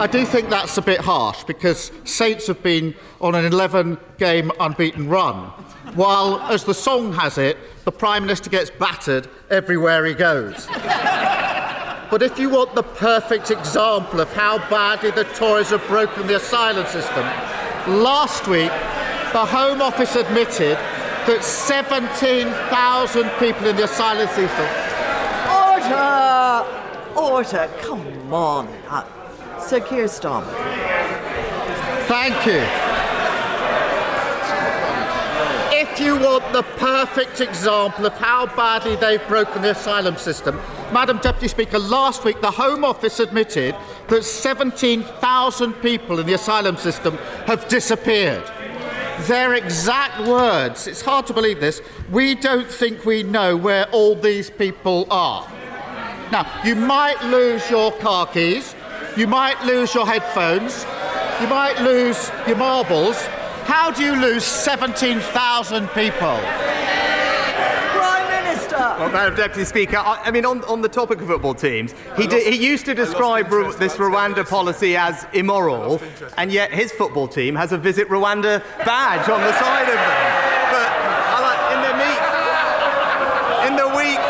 I 0.00 0.06
do 0.06 0.24
think 0.24 0.50
that's 0.50 0.76
a 0.76 0.82
bit 0.82 1.00
harsh 1.00 1.44
because 1.44 1.92
Saints 2.04 2.48
have 2.48 2.62
been 2.62 2.94
on 3.20 3.34
an 3.34 3.44
11 3.44 3.96
game 4.18 4.50
unbeaten 4.58 5.08
run, 5.08 5.36
while, 5.94 6.40
as 6.52 6.64
the 6.64 6.74
song 6.74 7.12
has 7.12 7.38
it, 7.38 7.56
the 7.84 7.92
Prime 7.92 8.22
Minister 8.24 8.50
gets 8.50 8.70
battered 8.70 9.28
everywhere 9.50 10.04
he 10.04 10.14
goes. 10.14 10.66
But 12.10 12.22
if 12.22 12.38
you 12.38 12.50
want 12.50 12.74
the 12.74 12.84
perfect 12.84 13.50
example 13.50 14.20
of 14.20 14.32
how 14.32 14.58
badly 14.70 15.10
the 15.10 15.24
Tories 15.24 15.70
have 15.70 15.84
broken 15.88 16.26
the 16.28 16.36
asylum 16.36 16.86
system, 16.86 17.24
last 18.02 18.46
week 18.46 18.70
the 19.32 19.44
Home 19.44 19.82
Office 19.82 20.14
admitted 20.14 20.78
that 21.26 21.42
17,000 21.42 23.30
people 23.40 23.66
in 23.66 23.76
the 23.76 23.84
asylum 23.84 24.28
system. 24.28 24.66
Order! 25.50 26.64
Order! 27.16 27.70
Come 27.82 28.32
on. 28.32 28.68
Uh, 28.88 29.04
Sir 29.60 29.80
Keir 29.80 30.04
Starmer. 30.04 30.52
Thank 32.06 32.46
you. 32.46 32.85
If 35.96 36.02
you 36.02 36.18
want 36.18 36.52
the 36.52 36.62
perfect 36.62 37.40
example 37.40 38.04
of 38.04 38.12
how 38.12 38.54
badly 38.54 38.96
they've 38.96 39.26
broken 39.28 39.62
the 39.62 39.70
asylum 39.70 40.18
system, 40.18 40.60
Madam 40.92 41.16
Deputy 41.22 41.48
Speaker, 41.48 41.78
last 41.78 42.22
week 42.22 42.38
the 42.42 42.50
Home 42.50 42.84
Office 42.84 43.18
admitted 43.18 43.74
that 44.08 44.22
17,000 44.22 45.72
people 45.80 46.18
in 46.20 46.26
the 46.26 46.34
asylum 46.34 46.76
system 46.76 47.16
have 47.46 47.66
disappeared. 47.68 48.44
Their 49.20 49.54
exact 49.54 50.28
words, 50.28 50.86
it's 50.86 51.00
hard 51.00 51.26
to 51.28 51.32
believe 51.32 51.60
this, 51.60 51.80
we 52.10 52.34
don't 52.34 52.68
think 52.68 53.06
we 53.06 53.22
know 53.22 53.56
where 53.56 53.86
all 53.86 54.14
these 54.14 54.50
people 54.50 55.06
are. 55.10 55.48
Now, 56.30 56.60
you 56.62 56.74
might 56.74 57.24
lose 57.24 57.70
your 57.70 57.90
car 57.92 58.26
keys, 58.26 58.74
you 59.16 59.26
might 59.26 59.64
lose 59.64 59.94
your 59.94 60.06
headphones, 60.06 60.84
you 61.40 61.48
might 61.48 61.80
lose 61.80 62.30
your 62.46 62.56
marbles. 62.56 63.16
How 63.66 63.90
do 63.90 64.04
you 64.04 64.14
lose 64.14 64.44
17,000 64.44 65.88
people? 65.88 66.38
Prime 67.92 68.44
Minister. 68.44 68.76
Well, 68.76 69.10
Madam 69.10 69.34
Deputy 69.34 69.64
Speaker, 69.64 69.96
I, 69.96 70.22
I, 70.24 70.30
mean, 70.30 70.44
on, 70.44 70.62
on 70.64 70.82
the 70.82 70.88
topic 70.88 71.20
of 71.20 71.26
football 71.26 71.54
teams, 71.54 71.92
he, 72.16 72.28
did, 72.28 72.52
he 72.52 72.64
used 72.64 72.84
to 72.86 72.94
describe 72.94 73.50
Ru- 73.50 73.72
this 73.72 73.96
Rwanda 73.96 74.48
policy 74.48 74.96
as 74.96 75.26
immoral, 75.32 76.00
and 76.36 76.52
yet 76.52 76.72
his 76.72 76.92
football 76.92 77.26
team 77.26 77.56
has 77.56 77.72
a 77.72 77.78
Visit 77.78 78.08
Rwanda 78.08 78.62
badge 78.84 79.28
on 79.28 79.40
the 79.40 79.52
side 79.58 79.88
of 79.88 79.98
them. 79.98 80.32
But 80.70 80.88
I 81.34 81.38
like, 81.42 81.62
in 81.74 81.80
the 81.82 81.94
meet, 81.98 82.20
in 83.66 83.76
the 83.76 83.88
week, 83.98 84.20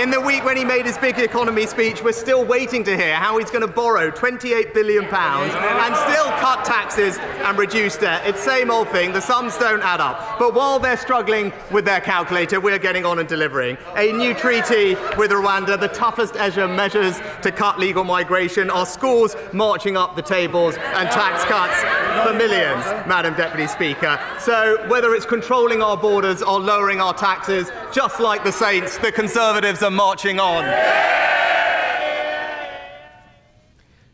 in, 0.00 0.10
the 0.10 0.20
week 0.20 0.44
when 0.44 0.56
he 0.56 0.64
made 0.64 0.86
his 0.86 0.96
big 0.98 1.18
economy 1.18 1.66
speech, 1.66 2.02
we're 2.02 2.12
still 2.12 2.44
waiting 2.44 2.82
to 2.84 2.96
hear 2.96 3.14
how 3.14 3.38
he's 3.38 3.50
going 3.50 3.66
to 3.66 3.72
borrow 3.72 4.10
28 4.10 4.72
billion 4.72 5.06
pounds 5.06 5.52
and 5.54 5.94
still 5.94 6.26
cut 6.40 6.64
taxes 6.64 7.18
and 7.18 7.58
reduce 7.58 7.96
debt. 7.96 8.22
It's 8.26 8.40
same 8.40 8.70
old 8.70 8.88
thing. 8.88 9.12
The 9.12 9.20
sums 9.20 9.56
don't 9.58 9.82
add 9.82 10.00
up. 10.00 10.38
But 10.38 10.54
while 10.54 10.78
they're 10.78 10.96
struggling 10.96 11.52
with 11.70 11.84
their 11.84 12.00
calculator, 12.00 12.60
we're 12.60 12.78
getting 12.78 13.04
on 13.04 13.18
and 13.18 13.28
delivering 13.28 13.76
a 13.96 14.12
new 14.12 14.34
treaty 14.34 14.94
with 15.16 15.30
Rwanda, 15.30 15.78
the 15.78 15.88
toughest 15.88 16.34
measures 16.34 17.20
to 17.42 17.52
cut 17.52 17.78
legal 17.78 18.04
migration, 18.04 18.70
our 18.70 18.86
schools 18.86 19.36
marching 19.52 19.96
up 19.96 20.16
the 20.16 20.22
tables, 20.22 20.76
and 20.76 21.10
tax 21.10 21.44
cuts 21.44 21.80
for 22.26 22.34
millions, 22.36 22.84
Madam 23.06 23.34
Deputy 23.34 23.66
Speaker. 23.66 24.18
So 24.40 24.86
whether 24.88 25.14
it's 25.14 25.26
controlling 25.26 25.82
our 25.82 25.96
borders 25.96 26.42
or 26.42 26.58
lowering 26.58 27.00
our 27.00 27.14
taxes, 27.14 27.70
just 27.92 28.20
like 28.20 28.44
the 28.44 28.52
Saints, 28.52 28.98
the 28.98 29.12
Conservatives 29.12 29.82
are 29.82 29.89
marching 29.90 30.40
on. 30.40 30.64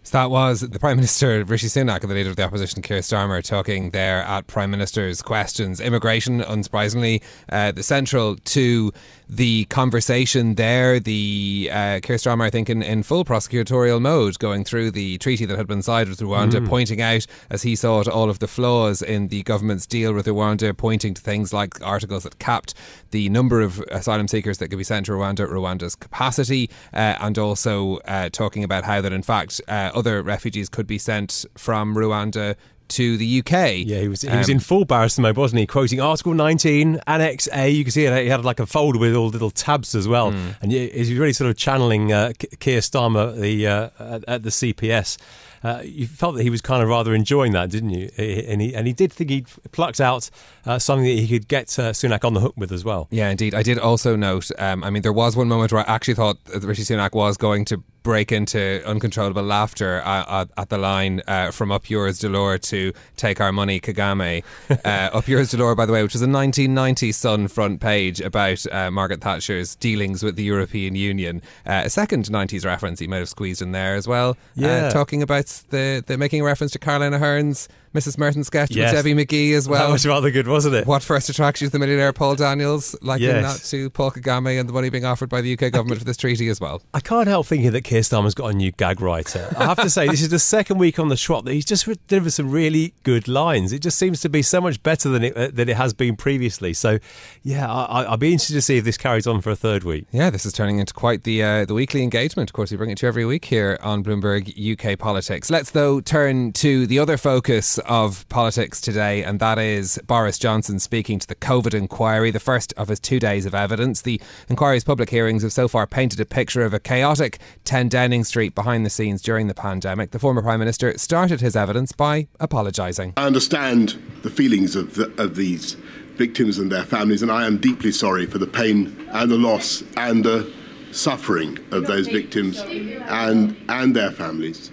So 0.07 0.19
that 0.19 0.31
was 0.31 0.61
the 0.61 0.79
Prime 0.79 0.99
Minister 0.99 1.43
Rishi 1.43 1.67
Sunak 1.67 2.03
and 2.03 2.09
the 2.09 2.15
leader 2.15 2.31
of 2.31 2.37
the 2.37 2.45
opposition 2.45 2.81
Keir 2.81 3.01
Starmer 3.01 3.43
talking 3.43 3.91
there 3.91 4.23
at 4.23 4.47
Prime 4.47 4.71
Minister's 4.71 5.21
questions. 5.21 5.81
Immigration, 5.81 6.43
unsurprisingly, 6.43 7.25
uh, 7.49 7.73
the 7.73 7.83
central 7.83 8.37
to 8.37 8.93
the 9.29 9.65
conversation 9.65 10.55
there. 10.55 11.01
The 11.01 11.69
uh, 11.73 12.01
Keir 12.05 12.19
Starmer, 12.19 12.45
I 12.45 12.51
think, 12.51 12.71
in, 12.71 12.83
in 12.83 13.03
full 13.03 13.25
prosecutorial 13.25 14.01
mode, 14.01 14.39
going 14.39 14.63
through 14.63 14.93
the 14.93 15.19
treaty 15.19 15.45
that 15.45 15.59
had 15.59 15.67
been 15.67 15.83
signed 15.83 16.09
with 16.09 16.21
Rwanda, 16.21 16.65
mm. 16.65 16.69
pointing 16.69 17.03
out, 17.03 17.27
as 17.51 17.63
he 17.63 17.75
saw 17.75 18.01
it, 18.01 18.07
all 18.07 18.31
of 18.31 18.39
the 18.39 18.47
flaws 18.47 19.03
in 19.03 19.27
the 19.27 19.43
government's 19.43 19.87
deal 19.87 20.13
with 20.13 20.27
Rwanda, 20.27 20.77
pointing 20.77 21.15
to 21.15 21.21
things 21.21 21.53
like 21.53 21.83
articles 21.85 22.23
that 22.23 22.39
capped 22.39 22.75
the 23.11 23.29
number 23.29 23.61
of 23.61 23.81
asylum 23.91 24.29
seekers 24.29 24.59
that 24.59 24.69
could 24.69 24.79
be 24.79 24.85
sent 24.85 25.07
to 25.07 25.13
Rwanda, 25.13 25.49
Rwanda's 25.49 25.97
capacity, 25.97 26.71
uh, 26.93 27.17
and 27.19 27.37
also 27.39 27.97
uh, 28.05 28.29
talking 28.29 28.63
about 28.63 28.85
how 28.85 29.01
that, 29.01 29.13
in 29.13 29.23
fact, 29.23 29.61
uh, 29.67 29.91
other 30.07 30.23
refugees 30.23 30.69
could 30.69 30.87
be 30.87 30.99
sent 30.99 31.45
from 31.57 31.95
Rwanda 31.95 32.55
to 32.89 33.17
the 33.17 33.41
UK. 33.41 33.79
Yeah, 33.85 34.01
he 34.01 34.09
was 34.09 34.23
he 34.23 34.29
um, 34.29 34.39
was 34.39 34.49
in 34.49 34.61
full 34.61 34.85
barrister 34.85 35.21
mode, 35.21 35.37
wasn't 35.37 35.59
he? 35.59 35.67
Quoting 35.67 36.01
Article 36.01 36.35
19, 36.35 37.01
Annex 37.09 37.49
A. 37.53 37.69
You 37.69 37.83
can 37.83 37.91
see 37.91 38.05
it. 38.05 38.23
He 38.23 38.29
had 38.29 38.45
like 38.45 38.61
a 38.61 38.67
folder 38.67 39.01
with 39.01 39.17
all 39.17 39.29
little 39.29 39.51
tabs 39.51 39.97
as 39.97 40.07
well, 40.07 40.31
mm. 40.31 40.55
and 40.63 40.71
he's 40.71 41.13
really 41.13 41.33
sort 41.33 41.51
of 41.51 41.57
channeling 41.57 42.13
uh, 42.13 42.33
Keir 42.61 42.79
Starmer 42.79 43.37
the 43.37 43.67
uh, 43.67 44.21
at 44.29 44.45
the 44.45 44.51
CPS. 44.51 45.19
Uh, 45.65 45.83
you 45.83 46.07
felt 46.07 46.37
that 46.37 46.45
he 46.45 46.51
was 46.51 46.61
kind 46.61 46.81
of 46.81 46.89
rather 46.89 47.13
enjoying 47.13 47.51
that, 47.51 47.71
didn't 47.71 47.91
you? 47.91 48.09
And 48.17 48.61
he 48.61 48.73
and 48.73 48.87
he 48.87 48.93
did 48.93 49.13
think 49.13 49.31
he'd 49.31 49.49
plucked 49.73 50.01
out 50.01 50.31
uh, 50.65 50.79
something 50.79 51.05
that 51.05 51.21
he 51.21 51.27
could 51.27 51.49
get 51.49 51.77
uh, 51.79 51.91
Sunak 51.91 52.25
on 52.25 52.35
the 52.35 52.41
hook 52.41 52.55
with 52.57 52.71
as 52.71 52.85
well. 52.85 53.09
Yeah, 53.11 53.31
indeed. 53.31 53.53
I 53.53 53.65
did 53.65 53.81
also 53.81 54.15
note. 54.15 54.53
Um, 54.59 54.85
I 54.85 54.91
mean, 54.91 55.03
there 55.03 55.13
was 55.13 55.37
one 55.37 55.49
moment 55.49 55.73
where 55.73 55.81
I 55.89 55.93
actually 55.93 56.15
thought 56.15 56.37
Rishi 56.63 56.83
Sunak 56.83 57.15
was 57.15 57.37
going 57.37 57.65
to 57.65 57.83
break 58.07 58.31
into 58.31 58.81
uncontrollable 58.87 59.43
laughter 59.43 59.97
at, 59.97 60.49
at 60.57 60.69
the 60.69 60.79
line 60.79 61.21
uh, 61.27 61.51
from 61.51 61.73
Up 61.73 61.91
Yours 61.91 62.21
Delors 62.21 62.61
to 62.71 62.93
Take 63.17 63.41
Our 63.41 63.51
Money 63.51 63.81
Kagame. 63.81 64.45
Uh, 64.85 65.11
Up 65.13 65.27
Yours 65.27 65.53
Delors, 65.53 65.77
by 65.77 65.87
the 65.87 65.93
way, 65.93 66.03
which 66.03 66.13
was 66.13 66.23
a 66.23 66.29
1990 66.29 67.11
Sun 67.11 67.49
front 67.49 67.81
page 67.81 68.21
about 68.21 68.65
uh, 68.71 68.91
Margaret 68.91 69.21
Thatcher's 69.21 69.75
dealings 69.75 70.23
with 70.23 70.37
the 70.37 70.45
European 70.45 70.95
Union. 70.95 71.43
Uh, 71.67 71.83
a 71.85 71.91
second 71.91 72.27
90s 72.27 72.65
reference 72.65 73.01
he 73.01 73.09
might 73.09 73.19
have 73.19 73.29
squeezed 73.29 73.61
in 73.63 73.73
there 73.73 73.97
as 73.97 74.07
well. 74.07 74.31
Uh, 74.31 74.35
yeah. 74.55 74.89
talking 74.91 75.23
about 75.23 75.47
the, 75.71 76.05
the 76.07 76.17
making 76.17 76.43
a 76.43 76.45
reference 76.45 76.73
to 76.73 76.79
Caroline 76.79 77.13
Aherne's 77.13 77.69
Mrs. 77.97 78.19
Merton 78.19 78.45
sketch 78.45 78.71
yes. 78.71 78.93
with 78.93 79.05
Debbie 79.05 79.25
McGee 79.25 79.55
as 79.55 79.69
well. 79.69 79.87
That 79.87 79.93
was 79.93 80.07
rather 80.07 80.31
good, 80.31 80.47
wasn't 80.47 80.75
it? 80.75 80.87
What 80.87 81.03
first 81.03 81.29
attracts 81.29 81.61
you 81.61 81.69
to 81.69 81.73
the 81.73 81.79
millionaire 81.79 82.13
Paul 82.13 82.37
Daniels, 82.37 82.97
likening 83.03 83.29
yes. 83.29 83.63
that 83.63 83.77
to 83.77 83.91
Paul 83.91 84.11
Kagame 84.11 84.59
and 84.61 84.69
the 84.69 84.73
money 84.73 84.91
being 84.91 85.05
offered 85.05 85.29
by 85.29 85.41
the 85.41 85.53
UK 85.53 85.73
government 85.73 85.99
for 85.99 86.05
this 86.05 86.17
treaty 86.17 86.49
as 86.49 86.61
well. 86.61 86.83
I 86.95 87.01
can't 87.01 87.29
help 87.29 87.47
thinking 87.47 87.73
that 87.73 87.83
Keir 87.83 88.03
Starmer's 88.03 88.35
got 88.35 88.53
a 88.53 88.55
new 88.55 88.73
gag 88.73 89.01
writer. 89.01 89.55
I 89.57 89.65
have 89.65 89.79
to 89.79 89.91
say, 89.91 90.07
this 90.09 90.23
is 90.23 90.29
the 90.29 90.39
second 90.39 90.79
week 90.79 90.99
on 90.99 91.09
the 91.09 91.17
trot 91.17 91.45
that 91.45 91.53
he's 91.53 91.65
just 91.65 91.89
delivered 92.07 92.33
some 92.33 92.51
really 92.51 92.95
good 93.03 93.29
lines. 93.29 93.73
It 93.73 93.81
just 93.81 93.99
seems 93.99 94.21
to 94.21 94.29
be 94.29 94.43
so 94.43 94.61
much 94.61 94.83
better 94.83 95.09
than 95.09 95.25
it 95.25 95.37
uh, 95.37 95.51
than 95.53 95.69
it 95.69 95.77
has 95.77 95.95
been 95.95 96.17
previously. 96.17 96.73
So, 96.73 96.99
yeah, 97.43 97.71
I, 97.71 98.11
will 98.11 98.17
be 98.17 98.33
interested 98.33 98.55
to 98.55 98.63
see 98.63 98.77
if 98.77 98.85
this 98.85 98.97
carries 98.97 99.27
on 99.27 99.41
for 99.41 99.51
a 99.51 99.57
third 99.57 99.85
week. 99.85 100.07
Yeah, 100.13 100.31
this 100.31 100.45
is 100.47 100.53
turning 100.53 100.79
into 100.79 100.95
quite 100.95 101.25
the 101.25 101.43
uh, 101.43 101.65
the 101.65 101.75
weekly 101.75 102.03
engagement. 102.03 102.51
Of 102.51 102.55
course, 102.55 102.71
we 102.71 102.77
bring 102.77 102.91
it 102.91 102.99
to 102.99 103.07
you 103.07 103.09
every 103.09 103.25
week 103.25 103.45
here 103.45 103.79
on 103.83 104.03
Bloomberg 104.03 104.53
UK 104.57 104.99
Politics. 104.99 105.51
Let's 105.51 105.71
though 105.71 106.01
turn 106.01 106.53
to 106.55 106.87
the 106.87 106.99
other 106.99 107.17
focus 107.17 107.79
of 107.87 108.29
politics 108.29 108.47
politics 108.57 108.81
today, 108.81 109.23
and 109.23 109.39
that 109.41 109.59
is 109.59 109.99
Boris 110.07 110.39
Johnson 110.39 110.79
speaking 110.79 111.19
to 111.19 111.27
the 111.27 111.35
COVID 111.35 111.75
inquiry, 111.75 112.31
the 112.31 112.41
first 112.41 112.73
of 112.77 112.89
his 112.89 112.99
two 112.99 113.19
days 113.19 113.45
of 113.45 113.55
evidence. 113.55 114.03
The 114.03 114.21
inquiry's 114.49 114.85
public 114.85 115.11
hearings 115.11 115.43
have 115.43 115.53
so 115.53 115.69
far 115.69 115.87
painted 115.87 116.21
a 116.21 116.25
picture 116.25 116.63
of 116.63 116.73
a 116.73 116.81
chaotic 116.81 117.39
10 117.65 117.89
Downing 117.89 118.25
Street 118.25 118.55
behind 118.55 118.87
the 118.87 118.91
scenes 118.91 119.21
during 119.21 119.47
the 119.47 119.55
pandemic. 119.55 120.13
The 120.13 120.19
former 120.19 120.43
Prime 120.43 120.59
Minister 120.59 120.97
started 120.97 121.41
his 121.41 121.55
evidence 121.55 121.93
by 121.93 122.29
apologising. 122.41 123.15
I 123.17 123.27
understand 123.27 124.01
the 124.23 124.31
feelings 124.31 124.75
of, 124.77 124.95
the, 124.95 125.13
of 125.23 125.37
these 125.37 125.75
victims 126.15 126.59
and 126.59 126.73
their 126.73 126.85
families, 126.85 127.23
and 127.23 127.31
I 127.31 127.47
am 127.47 127.59
deeply 127.59 127.93
sorry 127.93 128.27
for 128.27 128.39
the 128.39 128.47
pain 128.47 129.09
and 129.13 129.31
the 129.31 129.39
loss 129.39 129.83
and 129.97 130.25
the 130.25 130.51
suffering 130.93 131.59
of 131.73 131.87
those 131.87 132.09
victims 132.09 132.59
and, 132.61 133.57
and 133.69 133.95
their 133.95 134.11
families. 134.11 134.71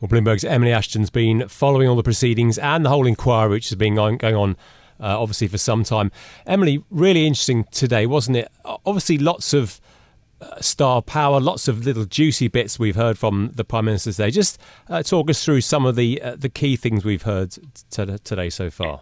Well, 0.00 0.08
Bloomberg's 0.08 0.44
Emily 0.44 0.72
Ashton's 0.72 1.10
been 1.10 1.48
following 1.48 1.88
all 1.88 1.96
the 1.96 2.02
proceedings 2.02 2.58
and 2.58 2.84
the 2.84 2.90
whole 2.90 3.06
inquiry, 3.06 3.50
which 3.50 3.70
has 3.70 3.76
been 3.76 3.94
going, 3.94 4.22
on 4.22 4.56
uh, 5.00 5.20
obviously 5.20 5.48
for 5.48 5.58
some 5.58 5.84
time. 5.84 6.10
Emily, 6.46 6.84
really 6.90 7.26
interesting 7.26 7.64
today, 7.70 8.06
wasn't 8.06 8.36
it? 8.36 8.50
Obviously, 8.64 9.16
lots 9.16 9.54
of 9.54 9.80
uh, 10.40 10.60
star 10.60 11.00
power, 11.00 11.40
lots 11.40 11.66
of 11.66 11.86
little 11.86 12.04
juicy 12.04 12.48
bits 12.48 12.78
we've 12.78 12.96
heard 12.96 13.16
from 13.18 13.52
the 13.54 13.64
Prime 13.64 13.86
Minister 13.86 14.12
today. 14.12 14.30
Just 14.30 14.60
uh, 14.88 15.02
talk 15.02 15.30
us 15.30 15.42
through 15.42 15.62
some 15.62 15.86
of 15.86 15.96
the 15.96 16.20
uh, 16.20 16.36
the 16.36 16.50
key 16.50 16.76
things 16.76 17.04
we've 17.04 17.22
heard 17.22 17.56
t- 17.90 18.18
today 18.22 18.50
so 18.50 18.70
far. 18.70 19.00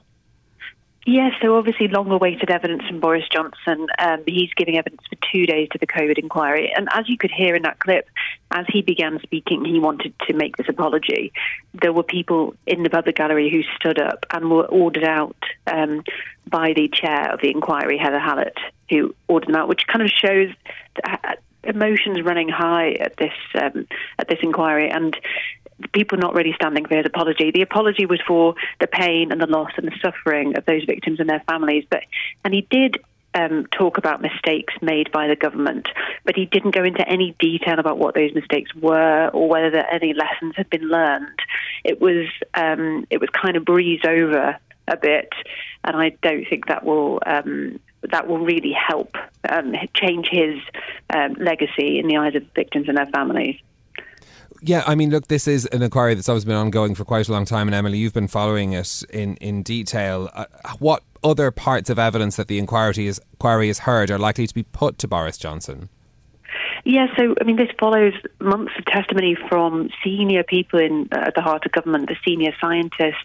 Yes, 1.06 1.32
so 1.42 1.56
obviously 1.56 1.88
long 1.88 2.10
awaited 2.10 2.50
evidence 2.50 2.82
from 2.88 2.98
Boris 2.98 3.28
Johnson. 3.30 3.88
Um, 3.98 4.22
he's 4.26 4.52
giving 4.56 4.78
evidence 4.78 5.02
for 5.08 5.16
two 5.30 5.44
days 5.44 5.68
to 5.72 5.78
the 5.78 5.86
COVID 5.86 6.18
inquiry. 6.18 6.72
And 6.74 6.88
as 6.94 7.10
you 7.10 7.18
could 7.18 7.30
hear 7.30 7.54
in 7.54 7.62
that 7.64 7.78
clip, 7.78 8.08
as 8.50 8.64
he 8.68 8.80
began 8.80 9.20
speaking, 9.22 9.66
he 9.66 9.78
wanted 9.78 10.14
to 10.26 10.32
make 10.32 10.56
this 10.56 10.68
apology. 10.68 11.32
There 11.74 11.92
were 11.92 12.04
people 12.04 12.54
in 12.66 12.84
the 12.84 12.90
public 12.90 13.16
gallery 13.16 13.50
who 13.50 13.62
stood 13.76 14.00
up 14.00 14.24
and 14.32 14.50
were 14.50 14.64
ordered 14.64 15.04
out 15.04 15.36
um, 15.66 16.04
by 16.46 16.72
the 16.72 16.88
chair 16.88 17.34
of 17.34 17.40
the 17.42 17.50
inquiry, 17.50 17.98
Heather 17.98 18.18
Hallett, 18.18 18.56
who 18.88 19.14
ordered 19.28 19.48
them 19.48 19.56
out, 19.56 19.68
which 19.68 19.86
kind 19.86 20.02
of 20.02 20.08
shows 20.08 20.48
uh, 21.06 21.34
emotions 21.64 22.22
running 22.22 22.48
high 22.48 22.92
at 22.92 23.16
this 23.18 23.32
um, 23.60 23.86
at 24.18 24.28
this 24.28 24.38
inquiry. 24.42 24.90
And 24.90 25.14
people 25.92 26.18
not 26.18 26.34
really 26.34 26.52
standing 26.54 26.86
for 26.86 26.96
his 26.96 27.06
apology. 27.06 27.50
The 27.50 27.62
apology 27.62 28.06
was 28.06 28.20
for 28.26 28.54
the 28.80 28.86
pain 28.86 29.32
and 29.32 29.40
the 29.40 29.46
loss 29.46 29.72
and 29.76 29.86
the 29.86 29.96
suffering 30.02 30.56
of 30.56 30.64
those 30.66 30.84
victims 30.84 31.20
and 31.20 31.28
their 31.28 31.42
families, 31.48 31.84
but 31.90 32.02
and 32.44 32.54
he 32.54 32.66
did 32.70 32.98
um, 33.34 33.66
talk 33.66 33.98
about 33.98 34.22
mistakes 34.22 34.74
made 34.80 35.10
by 35.10 35.26
the 35.26 35.36
government, 35.36 35.88
but 36.24 36.36
he 36.36 36.46
didn't 36.46 36.74
go 36.74 36.84
into 36.84 37.06
any 37.08 37.34
detail 37.38 37.78
about 37.78 37.98
what 37.98 38.14
those 38.14 38.32
mistakes 38.34 38.74
were 38.74 39.28
or 39.28 39.48
whether 39.48 39.84
any 39.86 40.14
lessons 40.14 40.54
had 40.56 40.70
been 40.70 40.88
learned. 40.88 41.38
It 41.84 42.00
was 42.00 42.28
um, 42.54 43.06
it 43.10 43.20
was 43.20 43.28
kind 43.30 43.56
of 43.56 43.64
breezed 43.64 44.06
over 44.06 44.56
a 44.86 44.96
bit, 44.96 45.32
and 45.82 45.96
I 45.96 46.10
don't 46.22 46.46
think 46.48 46.66
that 46.66 46.84
will. 46.84 47.20
Um, 47.26 47.80
that 48.10 48.28
will 48.28 48.44
really 48.44 48.72
help 48.72 49.14
um, 49.48 49.74
change 49.94 50.28
his 50.30 50.60
um, 51.08 51.32
legacy 51.40 51.98
in 51.98 52.06
the 52.06 52.18
eyes 52.18 52.34
of 52.34 52.42
victims 52.54 52.86
and 52.86 52.98
their 52.98 53.06
families. 53.06 53.56
Yeah, 54.66 54.82
I 54.86 54.94
mean, 54.94 55.10
look, 55.10 55.28
this 55.28 55.46
is 55.46 55.66
an 55.66 55.82
inquiry 55.82 56.14
that's 56.14 56.28
always 56.28 56.46
been 56.46 56.56
ongoing 56.56 56.94
for 56.94 57.04
quite 57.04 57.28
a 57.28 57.32
long 57.32 57.44
time, 57.44 57.68
and 57.68 57.74
Emily, 57.74 57.98
you've 57.98 58.14
been 58.14 58.28
following 58.28 58.72
it 58.72 59.02
in 59.10 59.36
in 59.36 59.62
detail. 59.62 60.30
Uh, 60.32 60.46
what 60.78 61.02
other 61.22 61.50
parts 61.50 61.90
of 61.90 61.98
evidence 61.98 62.36
that 62.36 62.48
the 62.48 62.58
inquiry 62.58 63.06
is 63.06 63.20
inquiry 63.34 63.66
has 63.66 63.80
heard 63.80 64.10
are 64.10 64.18
likely 64.18 64.46
to 64.46 64.54
be 64.54 64.62
put 64.62 64.96
to 65.00 65.08
Boris 65.08 65.36
Johnson? 65.36 65.90
Yeah, 66.86 67.06
so 67.16 67.34
I 67.40 67.44
mean, 67.44 67.56
this 67.56 67.70
follows 67.78 68.12
months 68.40 68.72
of 68.78 68.84
testimony 68.84 69.34
from 69.48 69.88
senior 70.02 70.42
people 70.42 70.78
in 70.78 71.08
uh, 71.12 71.30
the 71.34 71.40
heart 71.40 71.64
of 71.64 71.72
government, 71.72 72.08
the 72.08 72.16
senior 72.26 72.52
scientists, 72.60 73.24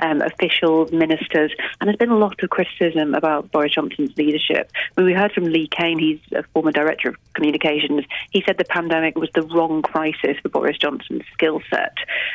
um, 0.00 0.20
officials, 0.22 0.90
ministers, 0.90 1.52
and 1.80 1.86
there's 1.86 1.96
been 1.96 2.10
a 2.10 2.16
lot 2.16 2.42
of 2.42 2.50
criticism 2.50 3.14
about 3.14 3.52
Boris 3.52 3.72
Johnson's 3.72 4.16
leadership. 4.16 4.72
When 4.94 5.06
we 5.06 5.12
heard 5.12 5.30
from 5.30 5.44
Lee 5.44 5.68
Cain, 5.68 6.00
he's 6.00 6.18
a 6.32 6.42
former 6.52 6.72
director 6.72 7.10
of 7.10 7.16
communications. 7.34 8.04
He 8.30 8.42
said 8.44 8.58
the 8.58 8.64
pandemic 8.64 9.16
was 9.16 9.30
the 9.34 9.42
wrong 9.42 9.82
crisis 9.82 10.36
for 10.42 10.48
Boris 10.48 10.76
Johnson's 10.76 11.22
skill 11.32 11.60
set. 11.70 11.94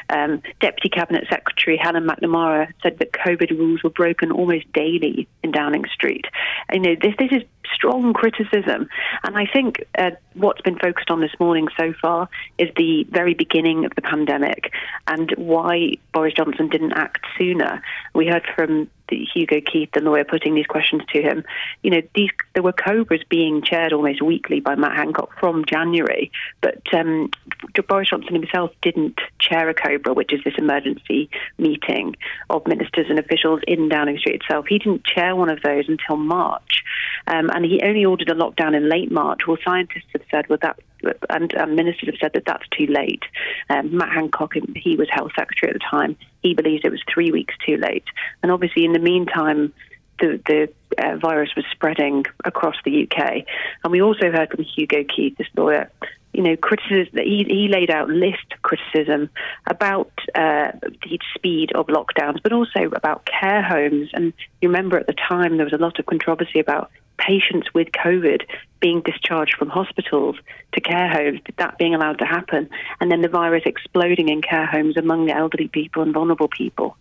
Um, 0.10 0.42
Deputy 0.62 0.88
Cabinet 0.88 1.26
Secretary 1.30 1.76
Helen 1.76 2.06
MacNamara 2.06 2.72
said 2.82 2.98
that 3.00 3.12
COVID 3.12 3.52
rules 3.52 3.84
were 3.84 3.90
broken 3.90 4.32
almost 4.32 4.72
daily 4.72 5.28
in 5.44 5.52
Downing 5.52 5.84
Street. 5.94 6.26
You 6.72 6.80
know, 6.80 6.96
this 6.96 7.14
this 7.20 7.32
is 7.32 7.44
strong 7.74 8.14
criticism. 8.14 8.88
And 9.24 9.38
I 9.38 9.46
think 9.46 9.86
uh, 9.98 10.12
what's 10.34 10.62
been 10.62 10.78
focused 10.80 11.10
on 11.10 11.22
this 11.22 11.32
morning 11.40 11.68
so 11.78 11.94
far 12.02 12.30
is 12.58 12.70
the 12.76 13.06
very 13.10 13.34
beginning 13.34 13.86
of 13.86 13.94
the 13.96 14.02
pandemic 14.02 14.72
and 15.08 15.32
why 15.38 15.94
Boris 16.14 16.34
Johnson 16.34 16.70
didn't 16.70 16.94
act 16.94 17.26
sooner. 17.38 17.82
We 18.14 18.28
heard 18.28 18.48
from 18.56 18.90
Hugo 19.10 19.62
Keith, 19.62 19.90
and 19.94 20.06
the 20.06 20.10
lawyer, 20.10 20.24
putting 20.24 20.56
these 20.56 20.66
questions 20.66 21.04
to 21.14 21.22
him. 21.22 21.44
You 21.84 21.92
know, 21.92 22.02
these 22.16 22.30
there 22.54 22.64
were 22.64 22.74
cobras 22.74 23.22
being 23.30 23.62
chaired 23.62 23.94
almost 23.94 24.22
weekly 24.22 24.60
by 24.60 24.76
Matt 24.76 24.96
Hancock 24.96 25.32
from 25.40 25.66
January, 25.66 26.32
but 26.62 26.82
um, 26.94 27.30
Boris 27.88 28.10
Johnson 28.10 28.34
himself 28.34 28.72
didn't 28.82 29.20
chair 29.40 29.70
a 29.70 29.74
cobra, 29.74 30.14
which 30.14 30.34
is 30.34 30.44
this 30.44 30.54
emergency 30.58 31.30
meeting 31.58 32.16
of 32.50 32.66
ministers 32.68 33.08
and 33.10 33.20
officials 33.20 33.62
in 33.68 33.90
Downing 33.90 34.18
Street 34.18 34.42
itself. 34.42 34.66
He 34.68 34.80
didn't 34.80 35.04
chair 35.04 35.36
one 35.36 35.50
of 35.50 35.62
those 35.62 35.86
until 35.88 36.18
March, 36.18 36.84
um, 37.28 37.50
and 37.50 37.66
he 37.66 37.82
only 37.84 38.06
ordered 38.06 38.30
a 38.30 38.36
lockdown 38.36 38.76
in 38.76 38.90
late 38.90 39.12
March. 39.12 39.42
Well, 39.48 39.58
scientists 39.64 40.10
have 40.14 40.24
said, 40.30 40.48
well, 40.50 40.60
that 40.62 40.80
and, 41.30 41.54
and, 41.54 41.76
ministers 41.76 42.10
have 42.10 42.20
said 42.20 42.34
that 42.34 42.46
that's 42.46 42.68
too 42.70 42.88
late. 42.88 43.24
Um, 43.70 43.98
Matt 43.98 44.10
Hancock, 44.10 44.54
he 44.76 44.96
was 44.96 45.08
health 45.10 45.32
secretary 45.38 45.72
at 45.72 45.80
the 45.80 45.86
time. 45.90 46.18
He 46.42 46.54
believes 46.54 46.84
it 46.84 46.92
was 46.92 47.04
three 47.12 47.32
weeks 47.32 47.54
too 47.66 47.78
late. 47.78 48.06
And 48.44 48.52
obviously, 48.52 48.86
in 48.86 48.94
the 48.94 49.00
meantime, 49.00 49.74
the, 50.20 50.40
the 50.46 51.04
uh, 51.04 51.18
virus 51.18 51.50
was 51.56 51.66
spreading 51.72 52.26
across 52.46 52.76
the 52.86 53.04
UK. 53.04 53.46
And 53.84 53.92
we 53.92 54.02
also 54.02 54.32
heard 54.32 54.50
from 54.52 54.64
Hugo 54.64 55.04
Keith, 55.04 55.38
this 55.38 55.48
lawyer, 55.56 55.92
you 56.34 56.44
know, 56.44 56.56
criticism. 56.56 57.18
He, 57.18 57.46
he 57.48 57.68
laid 57.68 57.90
out 57.90 58.10
list 58.10 58.62
criticism 58.62 59.30
about 59.68 60.12
uh, 60.36 60.72
the 60.82 61.20
speed 61.36 61.72
of 61.74 61.88
lockdowns, 61.88 62.42
but 62.42 62.54
also 62.54 62.86
about 62.96 63.26
care 63.26 63.62
homes. 63.62 64.10
And 64.14 64.34
you 64.62 64.70
remember 64.70 64.98
at 64.98 65.08
the 65.08 65.14
time 65.14 65.58
there 65.58 65.66
was 65.66 65.74
a 65.74 65.78
lot 65.78 66.00
of 66.00 66.06
controversy 66.06 66.60
about 66.60 66.92
patients 67.18 67.68
with 67.74 67.90
COVID 67.92 68.44
being 68.82 69.02
discharged 69.02 69.56
from 69.58 69.70
hospitals 69.70 70.36
to 70.74 70.82
care 70.82 71.08
homes, 71.08 71.40
that 71.58 71.78
being 71.78 71.94
allowed 71.94 72.18
to 72.18 72.26
happen, 72.26 72.68
and 73.00 73.12
then 73.12 73.22
the 73.22 73.30
virus 73.30 73.62
exploding 73.66 74.28
in 74.28 74.42
care 74.42 74.66
homes 74.66 74.98
among 74.98 75.30
elderly 75.30 75.68
people 75.68 76.02
and 76.02 76.14
vulnerable 76.14 76.48
people. 76.48 76.98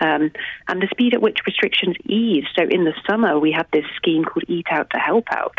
Um, 0.00 0.32
and 0.68 0.80
the 0.80 0.88
speed 0.90 1.14
at 1.14 1.20
which 1.20 1.40
restrictions 1.46 1.96
eased. 2.06 2.48
So 2.56 2.64
in 2.64 2.84
the 2.84 2.94
summer, 3.08 3.38
we 3.38 3.52
had 3.52 3.66
this 3.72 3.84
scheme 3.96 4.24
called 4.24 4.44
Eat 4.48 4.66
Out 4.70 4.90
to 4.90 4.98
Help 4.98 5.26
Out, 5.30 5.58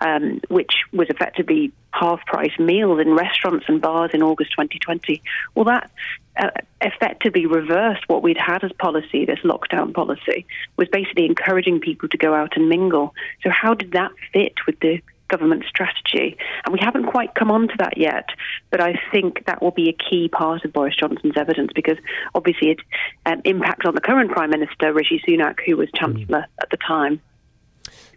um, 0.00 0.40
which 0.48 0.72
was 0.92 1.08
effectively 1.08 1.72
half 1.92 2.24
price 2.26 2.58
meals 2.58 3.00
in 3.00 3.14
restaurants 3.14 3.66
and 3.68 3.80
bars 3.80 4.10
in 4.12 4.22
August 4.22 4.50
2020. 4.52 5.22
Well, 5.54 5.66
that 5.66 5.90
uh, 6.36 6.50
effectively 6.80 7.46
reversed 7.46 8.02
what 8.08 8.22
we'd 8.22 8.38
had 8.38 8.64
as 8.64 8.72
policy, 8.72 9.24
this 9.24 9.38
lockdown 9.44 9.94
policy, 9.94 10.46
was 10.76 10.88
basically 10.88 11.26
encouraging 11.26 11.80
people 11.80 12.08
to 12.08 12.18
go 12.18 12.34
out 12.34 12.56
and 12.56 12.68
mingle. 12.68 13.14
So, 13.42 13.50
how 13.50 13.74
did 13.74 13.92
that 13.92 14.10
fit 14.32 14.54
with 14.66 14.78
the 14.80 15.00
government 15.28 15.64
strategy? 15.68 16.36
And 16.64 16.72
we 16.72 16.80
haven't 16.80 17.06
quite 17.06 17.34
come 17.34 17.50
on 17.50 17.68
to 17.68 17.74
that 17.78 17.96
yet, 17.96 18.28
but 18.70 18.80
I 18.80 19.00
think 19.12 19.46
that 19.46 19.62
will 19.62 19.70
be 19.70 19.88
a 19.88 19.92
key 19.92 20.28
part 20.28 20.64
of 20.64 20.72
Boris 20.72 20.96
Johnson's 20.96 21.36
evidence 21.36 21.70
because 21.74 21.98
obviously 22.34 22.70
it 22.70 22.80
um, 23.26 23.40
impacts 23.44 23.86
on 23.86 23.94
the 23.94 24.00
current 24.00 24.30
Prime 24.30 24.50
Minister, 24.50 24.92
Rishi 24.92 25.22
Sunak, 25.26 25.58
who 25.64 25.76
was 25.76 25.88
Chancellor 25.94 26.40
mm. 26.40 26.62
at 26.62 26.70
the 26.70 26.78
time. 26.78 27.20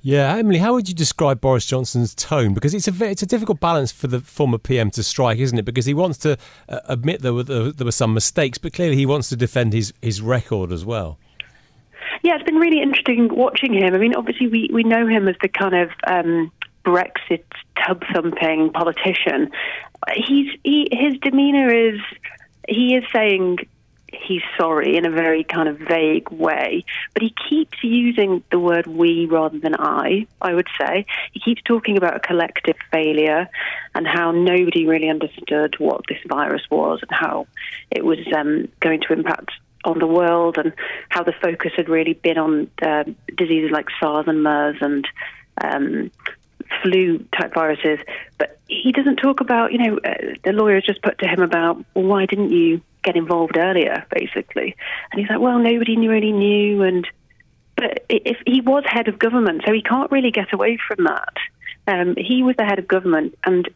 Yeah, 0.02 0.36
Emily, 0.36 0.60
how 0.60 0.74
would 0.74 0.88
you 0.88 0.96
describe 0.96 1.42
Boris 1.42 1.66
Johnson's 1.66 2.14
tone? 2.16 2.54
Because 2.54 2.74
it's 2.74 2.88
a 2.88 3.06
it's 3.06 3.24
a 3.24 3.26
difficult 3.26 3.60
balance 3.60 3.92
for 3.92 4.08
the 4.08 4.20
former 4.20 4.58
PM 4.58 4.92
to 4.92 5.04
strike, 5.04 5.40
isn't 5.40 5.58
it? 5.58 5.66
Because 5.66 5.86
he 5.86 5.94
wants 5.94 6.18
to 6.20 6.38
uh, 6.70 6.80
admit 6.86 7.22
there 7.22 7.34
were 7.34 7.44
there 7.44 7.86
were 7.86 7.92
some 7.92 8.14
mistakes, 8.14 8.58
but 8.58 8.74
clearly 8.74 8.96
he 8.96 9.06
wants 9.06 9.30
to 9.30 9.36
defend 9.36 9.74
his 9.74 9.94
his 10.02 10.22
record 10.22 10.72
as 10.72 10.86
well. 10.86 11.18
Yeah, 12.24 12.36
it's 12.36 12.44
been 12.44 12.56
really 12.56 12.82
interesting 12.82 13.30
watching 13.34 13.74
him. 13.74 13.94
I 13.94 13.98
mean, 13.98 14.16
obviously 14.16 14.48
we 14.48 14.70
we 14.72 14.84
know 14.84 15.08
him 15.08 15.28
as 15.28 15.36
the 15.42 15.50
kind 15.50 15.76
of 15.76 15.90
um, 16.08 16.52
Brexit 16.86 17.44
tub 17.86 18.04
thumping 18.14 18.72
politician. 18.72 19.52
He's 20.16 20.52
he, 20.64 20.88
his 20.92 21.20
demeanour 21.22 21.74
is 21.74 22.00
he 22.68 22.96
is 22.96 23.04
saying 23.14 23.60
he's 24.12 24.42
sorry 24.58 24.96
in 24.96 25.06
a 25.06 25.12
very 25.12 25.44
kind 25.44 25.68
of 25.68 25.78
vague 25.78 26.30
way, 26.30 26.86
but 27.14 27.24
he 27.24 27.34
keeps 27.50 27.78
using 27.84 28.44
the 28.52 28.60
word 28.60 28.88
we 28.88 29.26
rather 29.26 29.60
than 29.60 29.76
I, 29.76 30.28
I 30.42 30.54
would 30.54 30.68
say. 30.80 31.06
He 31.34 31.40
keeps 31.40 31.62
talking 31.64 31.98
about 31.98 32.16
a 32.16 32.20
collective 32.20 32.78
failure 32.92 33.50
and 33.96 34.08
how 34.08 34.32
nobody 34.32 34.88
really 34.88 35.10
understood 35.10 35.76
what 35.80 36.02
this 36.08 36.20
virus 36.28 36.64
was 36.70 37.00
and 37.02 37.12
how 37.12 37.48
it 37.92 38.06
was 38.06 38.20
um, 38.36 38.70
going 38.80 39.02
to 39.02 39.14
impact 39.14 39.52
on 39.84 40.00
the 40.00 40.08
world 40.08 40.58
and 40.58 40.74
how 41.10 41.24
the 41.24 41.34
focus 41.42 41.72
had 41.76 41.90
really 41.90 42.14
been 42.14 42.38
on 42.38 42.70
uh, 42.82 43.04
diseases 43.36 43.72
like 43.72 43.88
SARS 44.00 44.26
and 44.28 44.44
MERS 44.44 44.78
and 44.82 45.08
um, 45.62 46.12
flu 46.82 47.20
type 47.38 47.54
viruses. 47.54 48.00
But 48.38 48.58
he 48.68 48.92
doesn't 48.92 49.18
talk 49.18 49.40
about, 49.40 49.72
you 49.72 49.78
know, 49.80 49.98
uh, 50.04 50.36
the 50.44 50.52
lawyers 50.52 50.84
just 50.86 51.02
put 51.02 51.20
to 51.20 51.28
him 51.28 51.42
about, 51.42 51.78
well, 51.94 52.06
why 52.06 52.26
didn't 52.26 52.52
you 52.52 52.82
get 53.08 53.16
involved 53.16 53.58
earlier, 53.58 54.06
basically. 54.12 54.76
And 55.12 55.20
he's 55.20 55.30
like, 55.30 55.40
well, 55.40 55.60
nobody 55.60 55.98
really 56.08 56.34
knew. 56.34 56.84
And 56.84 57.08
but 57.76 58.06
if 58.10 58.38
he 58.46 58.60
was 58.62 58.84
head 58.86 59.08
of 59.08 59.18
government, 59.18 59.62
so 59.66 59.72
he 59.72 59.82
can't 59.82 60.12
really 60.12 60.32
get 60.32 60.54
away 60.54 60.78
from 60.88 61.06
that. 61.06 61.34
Um, 61.88 62.16
he 62.18 62.44
was 62.44 62.56
the 62.58 62.66
head 62.66 62.80
of 62.80 62.88
government, 62.88 63.38
and 63.46 63.70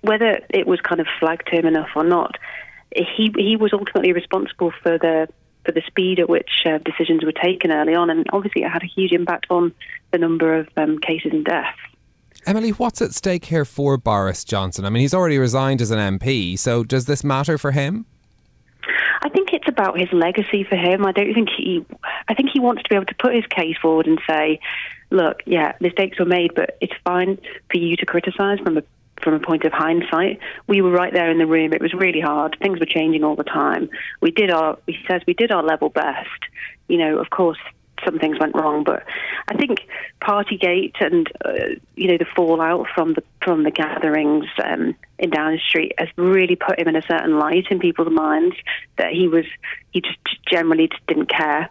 whether 0.00 0.40
it 0.48 0.66
was 0.66 0.80
kind 0.80 1.00
of 1.00 1.06
flagged 1.18 1.48
to 1.48 1.56
him 1.56 1.66
enough 1.66 1.90
or 1.94 2.04
not, 2.04 2.36
he 2.94 3.32
he 3.36 3.56
was 3.56 3.72
ultimately 3.72 4.12
responsible 4.12 4.72
for 4.82 4.96
the 4.96 5.28
for 5.66 5.72
the 5.72 5.82
speed 5.86 6.18
at 6.18 6.30
which 6.30 6.62
uh, 6.64 6.78
decisions 6.78 7.22
were 7.22 7.32
taken 7.32 7.70
early 7.70 7.94
on, 7.94 8.08
and 8.08 8.26
obviously 8.32 8.62
it 8.62 8.70
had 8.70 8.82
a 8.82 8.86
huge 8.86 9.12
impact 9.12 9.46
on 9.50 9.74
the 10.12 10.18
number 10.18 10.54
of 10.54 10.68
um, 10.78 10.98
cases 10.98 11.32
and 11.32 11.44
deaths. 11.44 11.78
Emily, 12.46 12.70
what's 12.70 13.02
at 13.02 13.12
stake 13.12 13.44
here 13.46 13.66
for 13.66 13.98
Boris 13.98 14.44
Johnson? 14.44 14.86
I 14.86 14.88
mean, 14.88 15.02
he's 15.02 15.12
already 15.12 15.36
resigned 15.36 15.82
as 15.82 15.90
an 15.90 16.18
MP, 16.18 16.58
so 16.58 16.82
does 16.84 17.04
this 17.04 17.22
matter 17.22 17.58
for 17.58 17.72
him? 17.72 18.06
I 19.22 19.28
think 19.28 19.52
it's 19.52 19.68
about 19.68 19.98
his 19.98 20.12
legacy 20.12 20.64
for 20.64 20.76
him. 20.76 21.04
I 21.04 21.12
don't 21.12 21.34
think 21.34 21.48
he. 21.56 21.84
I 22.28 22.34
think 22.34 22.50
he 22.50 22.60
wants 22.60 22.82
to 22.82 22.88
be 22.88 22.94
able 22.94 23.06
to 23.06 23.14
put 23.14 23.34
his 23.34 23.46
case 23.46 23.76
forward 23.80 24.06
and 24.06 24.20
say, 24.28 24.60
"Look, 25.10 25.42
yeah, 25.46 25.72
mistakes 25.80 26.18
were 26.18 26.24
made, 26.24 26.54
but 26.54 26.76
it's 26.80 26.94
fine 27.04 27.38
for 27.70 27.78
you 27.78 27.96
to 27.96 28.06
criticise 28.06 28.58
from 28.60 28.78
a 28.78 28.82
from 29.22 29.34
a 29.34 29.40
point 29.40 29.64
of 29.64 29.72
hindsight. 29.72 30.38
We 30.66 30.80
were 30.80 30.90
right 30.90 31.12
there 31.12 31.30
in 31.30 31.38
the 31.38 31.46
room. 31.46 31.72
It 31.72 31.82
was 31.82 31.92
really 31.92 32.20
hard. 32.20 32.56
Things 32.60 32.80
were 32.80 32.86
changing 32.86 33.22
all 33.22 33.36
the 33.36 33.44
time. 33.44 33.90
We 34.20 34.30
did 34.30 34.50
our. 34.50 34.78
He 34.86 34.96
says 35.06 35.22
we 35.26 35.34
did 35.34 35.52
our 35.52 35.62
level 35.62 35.90
best. 35.90 36.28
You 36.88 36.98
know, 36.98 37.18
of 37.18 37.30
course, 37.30 37.58
some 38.04 38.18
things 38.18 38.38
went 38.38 38.54
wrong, 38.54 38.84
but 38.84 39.04
I 39.48 39.56
think 39.56 39.86
Partygate 40.22 40.94
and 41.00 41.30
uh, 41.44 41.76
you 41.96 42.08
know 42.08 42.18
the 42.18 42.26
fallout 42.36 42.86
from 42.94 43.14
the 43.14 43.22
from 43.42 43.64
the 43.64 43.70
gatherings 43.70 44.46
um, 44.64 44.94
in 45.18 45.30
Downing 45.30 45.60
Street 45.66 45.92
has 45.98 46.08
really 46.16 46.56
put 46.56 46.78
him 46.78 46.88
in 46.88 46.96
a 46.96 47.02
certain 47.02 47.38
light 47.38 47.66
in 47.70 47.78
people's 47.78 48.12
minds 48.12 48.56
that 48.96 49.12
he 49.12 49.28
was 49.28 49.44
he 49.92 50.00
just 50.00 50.18
generally 50.50 50.88
just 50.88 51.06
didn't 51.06 51.28
care. 51.28 51.70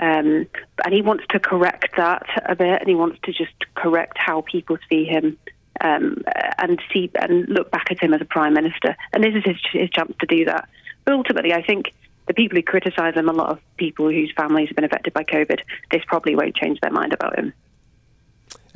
Um, 0.00 0.48
and 0.84 0.92
he 0.92 1.02
wants 1.02 1.24
to 1.30 1.38
correct 1.38 1.96
that 1.96 2.26
a 2.46 2.56
bit, 2.56 2.80
and 2.80 2.88
he 2.88 2.96
wants 2.96 3.18
to 3.24 3.32
just 3.32 3.54
correct 3.74 4.16
how 4.18 4.40
people 4.40 4.76
see 4.88 5.04
him 5.04 5.38
um, 5.80 6.22
and 6.58 6.80
see 6.92 7.10
and 7.14 7.48
look 7.48 7.70
back 7.70 7.90
at 7.90 8.00
him 8.00 8.12
as 8.12 8.20
a 8.20 8.24
prime 8.24 8.54
minister. 8.54 8.96
And 9.12 9.22
this 9.22 9.34
is 9.34 9.44
his, 9.44 9.56
his 9.72 9.90
chance 9.90 10.12
to 10.18 10.26
do 10.26 10.44
that. 10.46 10.68
But 11.04 11.14
ultimately, 11.14 11.52
I 11.52 11.62
think 11.62 11.92
the 12.26 12.34
people 12.34 12.56
who 12.56 12.62
criticise 12.62 13.14
him, 13.14 13.28
a 13.28 13.32
lot 13.32 13.50
of 13.50 13.58
people 13.76 14.08
whose 14.08 14.32
families 14.36 14.68
have 14.68 14.76
been 14.76 14.84
affected 14.84 15.12
by 15.12 15.24
COVID, 15.24 15.60
this 15.90 16.02
probably 16.06 16.34
won't 16.34 16.54
change 16.54 16.80
their 16.80 16.90
mind 16.90 17.12
about 17.12 17.38
him. 17.38 17.52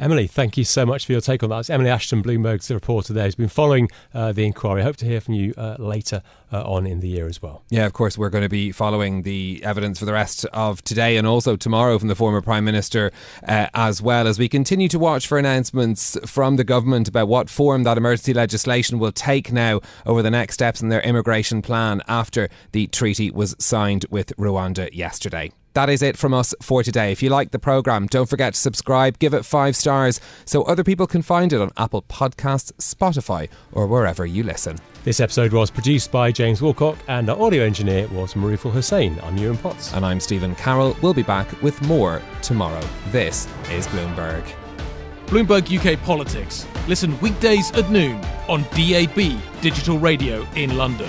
Emily, 0.01 0.29
thank 0.29 0.57
you 0.57 0.63
so 0.63 0.87
much 0.87 1.07
for 1.07 1.11
your 1.11 1.21
take 1.21 1.43
on 1.43 1.51
that. 1.51 1.59
It's 1.59 1.71
Emily 1.71 1.91
Ashton, 1.91 2.23
Bloomberg's 2.23 2.69
the 2.69 2.75
reporter 2.75 3.13
there, 3.13 3.25
who's 3.25 3.35
been 3.35 3.49
following 3.49 3.89
uh, 4.15 4.31
the 4.31 4.47
inquiry. 4.47 4.81
I 4.81 4.85
hope 4.85 4.95
to 4.99 5.05
hear 5.05 5.21
from 5.21 5.35
you 5.35 5.53
uh, 5.57 5.75
later 5.77 6.23
uh, 6.53 6.63
on 6.63 6.87
in 6.87 7.01
the 7.01 7.09
year 7.09 7.27
as 7.27 7.43
well. 7.43 7.65
Yeah, 7.69 7.85
of 7.85 7.95
course, 7.95 8.17
we're 8.17 8.31
going 8.31 8.45
to 8.45 8.49
be 8.49 8.71
following 8.71 9.23
the 9.23 9.61
evidence 9.65 9.99
for 9.99 10.05
the 10.05 10.13
rest 10.13 10.45
of 10.53 10.85
today 10.85 11.17
and 11.17 11.27
also 11.27 11.57
tomorrow 11.57 11.99
from 11.99 12.07
the 12.07 12.15
former 12.15 12.41
Prime 12.41 12.65
Minister 12.65 13.11
uh, 13.49 13.67
as 13.75 14.01
well 14.01 14.29
as 14.29 14.39
we 14.39 14.49
continue 14.49 14.87
to 14.87 15.01
watch 15.01 15.27
for 15.27 15.37
announcements 15.37 16.17
from 16.25 16.55
the 16.55 16.65
government 16.65 17.09
about 17.09 17.27
what 17.27 17.51
form 17.51 17.83
that 17.83 17.99
emergency 17.99 18.33
legislation 18.33 19.01
will 19.01 19.11
take 19.11 19.51
now 19.51 19.81
over 20.07 20.23
the 20.23 20.31
next 20.31 20.55
steps 20.55 20.81
in 20.81 20.91
their 20.91 21.03
immigration 21.03 21.61
plan 21.61 22.03
after 22.07 22.49
the 22.71 22.87
treaty 22.87 23.33
was 23.33 23.57
signed 23.59 24.07
with 24.11 24.33
Rwanda 24.37 24.89
yesterday. 24.93 25.51
That 25.79 25.91
is 25.91 26.03
it 26.03 26.17
from 26.17 26.35
us 26.35 26.57
for 26.61 26.83
today. 26.83 27.13
If 27.13 27.23
you 27.23 27.31
like 27.31 27.53
the 27.53 27.59
programme, 27.61 28.09
don't 28.09 28.29
forget 28.29 28.55
to 28.55 28.61
subscribe, 28.61 29.21
give 29.21 29.33
it 29.33 29.45
five 29.45 29.77
stars 29.77 30.21
so 30.45 30.65
other 30.65 30.83
people 30.83 31.07
can 31.07 31.23
find 31.23 31.53
it 31.53 31.61
on 31.61 31.71
Apple 31.77 32.03
Podcasts, 32.03 32.73
Spotify, 32.79 33.49
or 33.71 33.87
wherever 33.87 34.27
you 34.27 34.43
listen. 34.43 34.77
This 35.05 35.21
episode 35.21 35.53
was 35.53 35.71
produced 35.71 36.11
by 36.11 36.33
James 36.33 36.61
Wilcock 36.61 36.97
and 37.07 37.31
our 37.31 37.41
audio 37.41 37.63
engineer 37.63 38.09
was 38.09 38.35
Maruful 38.35 38.73
Hussain. 38.73 39.21
I'm 39.23 39.37
Yuan 39.37 39.57
Potts. 39.57 39.93
And 39.95 40.05
I'm 40.05 40.19
Stephen 40.19 40.57
Carroll. 40.57 40.97
We'll 41.01 41.15
be 41.15 41.23
back 41.23 41.47
with 41.63 41.81
more 41.83 42.21
tomorrow. 42.43 42.85
This 43.13 43.47
is 43.71 43.87
Bloomberg. 43.87 44.43
Bloomberg 45.27 45.71
UK 45.71 46.03
Politics. 46.03 46.67
Listen 46.89 47.17
weekdays 47.21 47.71
at 47.71 47.89
noon 47.89 48.21
on 48.49 48.63
DAB 48.75 49.41
Digital 49.61 49.97
Radio 50.01 50.45
in 50.57 50.77
London. 50.77 51.09